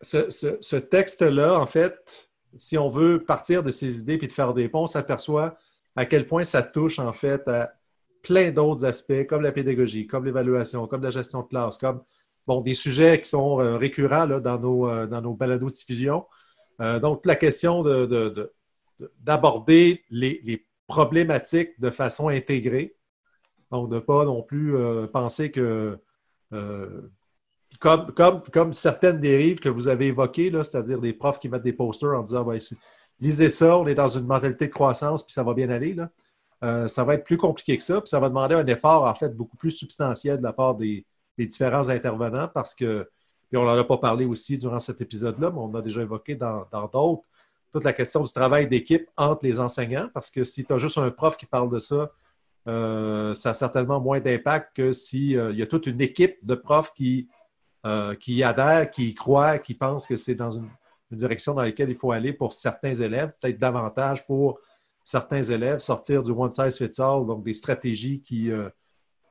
[0.00, 4.68] ce, texte-là, en fait, si on veut partir de ses idées puis de faire des
[4.68, 5.56] ponts, on s'aperçoit
[5.96, 7.72] à quel point ça touche, en fait, à
[8.22, 12.02] plein d'autres aspects, comme la pédagogie, comme l'évaluation, comme la gestion de classe, comme
[12.46, 16.24] bon, des sujets qui sont euh, récurrents dans, nos, dans nos balados-diffusions.
[16.78, 17.82] donc, la question
[19.20, 22.94] d'aborder les, les problématique de façon intégrée.
[23.70, 25.98] Donc, de ne pas non plus euh, penser que,
[26.52, 27.00] euh,
[27.80, 32.22] comme, certaines dérives que vous avez évoquées, c'est-à-dire des profs qui mettent des posters en
[32.22, 32.46] disant
[33.18, 35.96] lisez ça, on est dans une mentalité de croissance, puis ça va bien aller.
[36.62, 39.14] Euh, ça va être plus compliqué que ça, puis ça va demander un effort, en
[39.14, 41.06] fait, beaucoup plus substantiel de la part des,
[41.38, 43.08] différents intervenants parce que,
[43.48, 46.34] puis on n'en a pas parlé aussi durant cet épisode-là, mais on a déjà évoqué
[46.34, 47.24] dans d'autres
[47.72, 50.98] toute la question du travail d'équipe entre les enseignants, parce que si tu as juste
[50.98, 52.12] un prof qui parle de ça,
[52.68, 56.54] euh, ça a certainement moins d'impact que s'il euh, y a toute une équipe de
[56.54, 57.28] profs qui,
[57.86, 60.68] euh, qui adhèrent, qui croient, qui pensent que c'est dans une,
[61.10, 64.58] direction dans laquelle il faut aller pour certains élèves, peut-être davantage pour
[65.04, 68.50] certains élèves, sortir du one size fits all, donc des stratégies qui,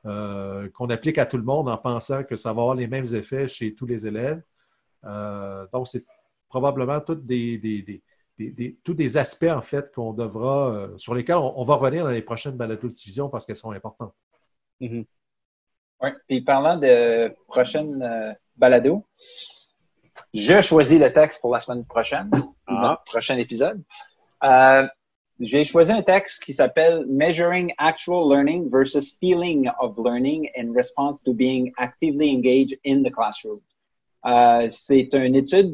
[0.04, 3.48] qu'on applique à tout le monde en pensant que ça va avoir les mêmes effets
[3.48, 4.42] chez tous les élèves.
[5.72, 6.04] donc, c'est
[6.48, 8.02] probablement toutes des
[8.84, 12.22] tous des aspects, en fait, qu'on devra, euh, sur lesquels on, va revenir dans les
[12.22, 14.14] prochaines balados de division parce qu'elles sont importantes.
[14.80, 15.06] Mm-hmm.
[16.00, 19.04] Oui, puis parlant de prochaines euh, balados,
[20.34, 22.30] je choisis le texte pour la semaine prochaine,
[22.66, 22.98] ah.
[22.98, 23.82] le prochain épisode.
[25.42, 30.72] Euh, j'ai choisi un texte qui s'appelle Measuring Actual Learning versus Feeling of Learning in
[30.74, 33.60] Response to Being Actively Engaged in the Classroom.
[34.70, 35.72] c'est une étude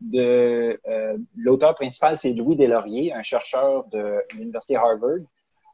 [0.00, 5.24] de euh, l'auteur principal, c'est Louis Deslauriers, un chercheur de l'université Harvard,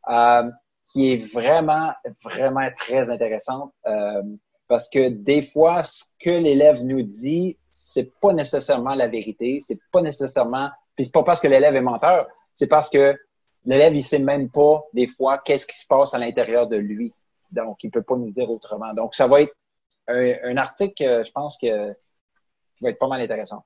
[0.09, 0.51] euh,
[0.87, 4.23] qui est vraiment, vraiment très intéressante euh,
[4.69, 9.79] parce que des fois, ce que l'élève nous dit, c'est pas nécessairement la vérité, c'est
[9.93, 13.17] pas nécessairement, puis c'est pas parce que l'élève est menteur, c'est parce que
[13.65, 17.13] l'élève il sait même pas des fois qu'est-ce qui se passe à l'intérieur de lui,
[17.51, 18.93] donc il peut pas nous dire autrement.
[18.95, 19.55] Donc ça va être
[20.09, 21.93] un, un article, je pense que
[22.77, 23.65] qui va être pas mal intéressant.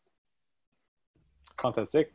[1.61, 2.09] Fantastique.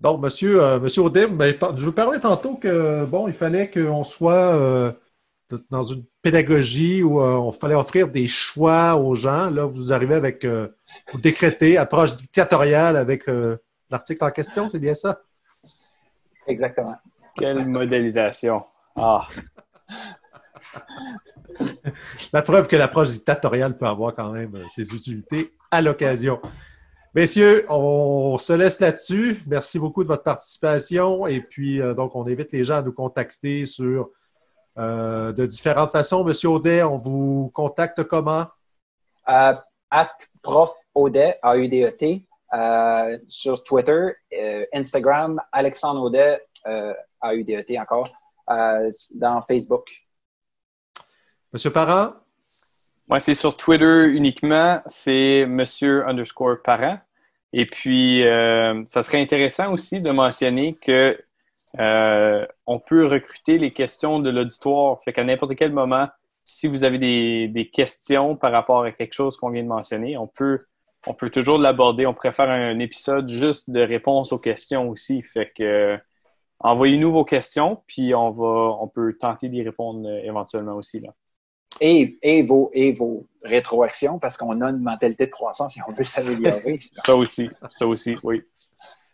[0.00, 4.32] Donc, monsieur, euh, monsieur Audet, je vous parlais tantôt que bon, il fallait qu'on soit
[4.32, 4.92] euh,
[5.68, 9.50] dans une pédagogie où euh, on fallait offrir des choix aux gens.
[9.50, 13.24] Là, vous arrivez avec vous décrétez approche dictatoriale avec
[13.90, 15.20] l'article en question, c'est bien ça?
[16.46, 16.96] Exactement.
[17.36, 18.64] Quelle modélisation.
[18.96, 19.26] Ah.
[22.32, 26.40] La preuve que l'approche dictatoriale peut avoir quand même ses utilités à l'occasion.
[27.14, 29.42] Messieurs, on se laisse là-dessus.
[29.46, 31.26] Merci beaucoup de votre participation.
[31.26, 34.10] Et puis, euh, donc, on invite les gens à nous contacter sur
[34.78, 36.22] euh, de différentes façons.
[36.22, 38.46] Monsieur Audet, on vous contacte comment?
[39.28, 39.54] Euh,
[39.90, 42.24] at prof Audet, A-U-D-E-T,
[43.28, 44.10] sur Twitter,
[44.72, 46.40] Instagram, Alexandre Audet,
[47.20, 48.10] A-U-D-E-T encore,
[48.48, 49.90] dans Facebook.
[51.52, 52.14] Monsieur Parent?
[53.10, 57.00] Moi, c'est sur Twitter uniquement, c'est monsieur underscore parent.
[57.52, 61.18] Et puis, euh, ça serait intéressant aussi de mentionner que
[61.80, 65.02] euh, on peut recruter les questions de l'auditoire.
[65.02, 66.08] Fait qu'à n'importe quel moment,
[66.44, 70.16] si vous avez des, des, questions par rapport à quelque chose qu'on vient de mentionner,
[70.16, 70.66] on peut,
[71.06, 72.06] on peut toujours l'aborder.
[72.06, 75.22] On pourrait faire un épisode juste de réponse aux questions aussi.
[75.22, 75.98] Fait que
[76.58, 81.14] envoyez-nous vos questions, puis on va, on peut tenter d'y répondre euh, éventuellement aussi là
[81.80, 85.92] et, et, vos, et vos rétroactions parce qu'on a une mentalité de croissance et on
[85.92, 86.80] veut s'améliorer.
[86.92, 88.42] ça aussi, ça aussi, oui.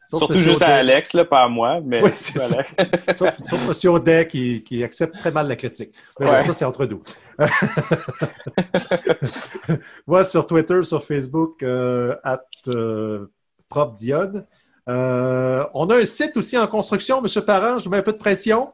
[0.09, 1.81] Surtout juste à Alex, là, pas à moi.
[1.85, 2.63] Mais oui, c'est ça.
[3.15, 3.91] sauf, sauf M.
[3.91, 5.91] Audet qui, qui, accepte très mal la critique.
[6.21, 7.03] Mais ça, c'est entre nous.
[10.07, 13.27] Moi, sur Twitter, sur Facebook, euh, at euh,
[13.69, 14.47] PropDiode.
[14.89, 17.27] Euh, on a un site aussi en construction, M.
[17.45, 17.79] Parent.
[17.79, 18.73] Je vous mets un peu de pression.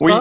[0.00, 0.12] Oui,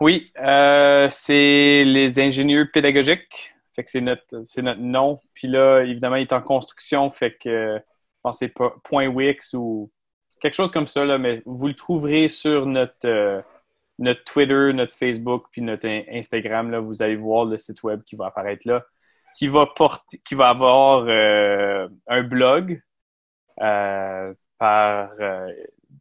[0.00, 0.32] oui.
[0.40, 3.54] Euh, c'est les ingénieurs pédagogiques.
[3.74, 5.20] Fait que c'est notre, c'est notre nom.
[5.34, 7.08] Puis là, évidemment, il est en construction.
[7.10, 7.78] Fait que
[8.32, 8.52] c'est
[8.82, 9.90] point Wix ou
[10.40, 13.40] quelque chose comme ça, là, mais vous le trouverez sur notre, euh,
[13.98, 16.70] notre Twitter, notre Facebook, puis notre Instagram.
[16.70, 18.84] Là, vous allez voir le site web qui va apparaître là,
[19.36, 22.82] qui va porter, qui va avoir euh, un blog
[23.60, 25.10] euh, par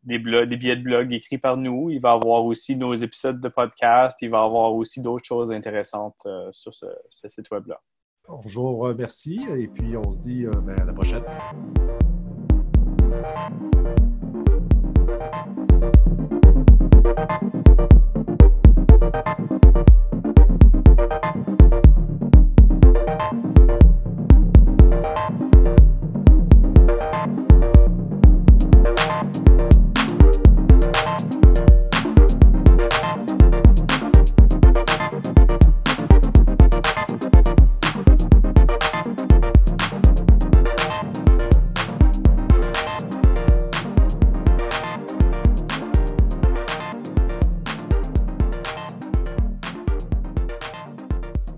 [0.03, 1.89] des billets de blog écrits par nous.
[1.89, 4.17] Il va avoir aussi nos épisodes de podcast.
[4.21, 7.81] Il va avoir aussi d'autres choses intéressantes sur ce, site web-là.
[8.27, 9.45] Bonjour, merci.
[9.57, 11.23] Et puis, on se dit ben, à la prochaine.
[13.15, 13.55] Thank
[17.43, 17.44] you.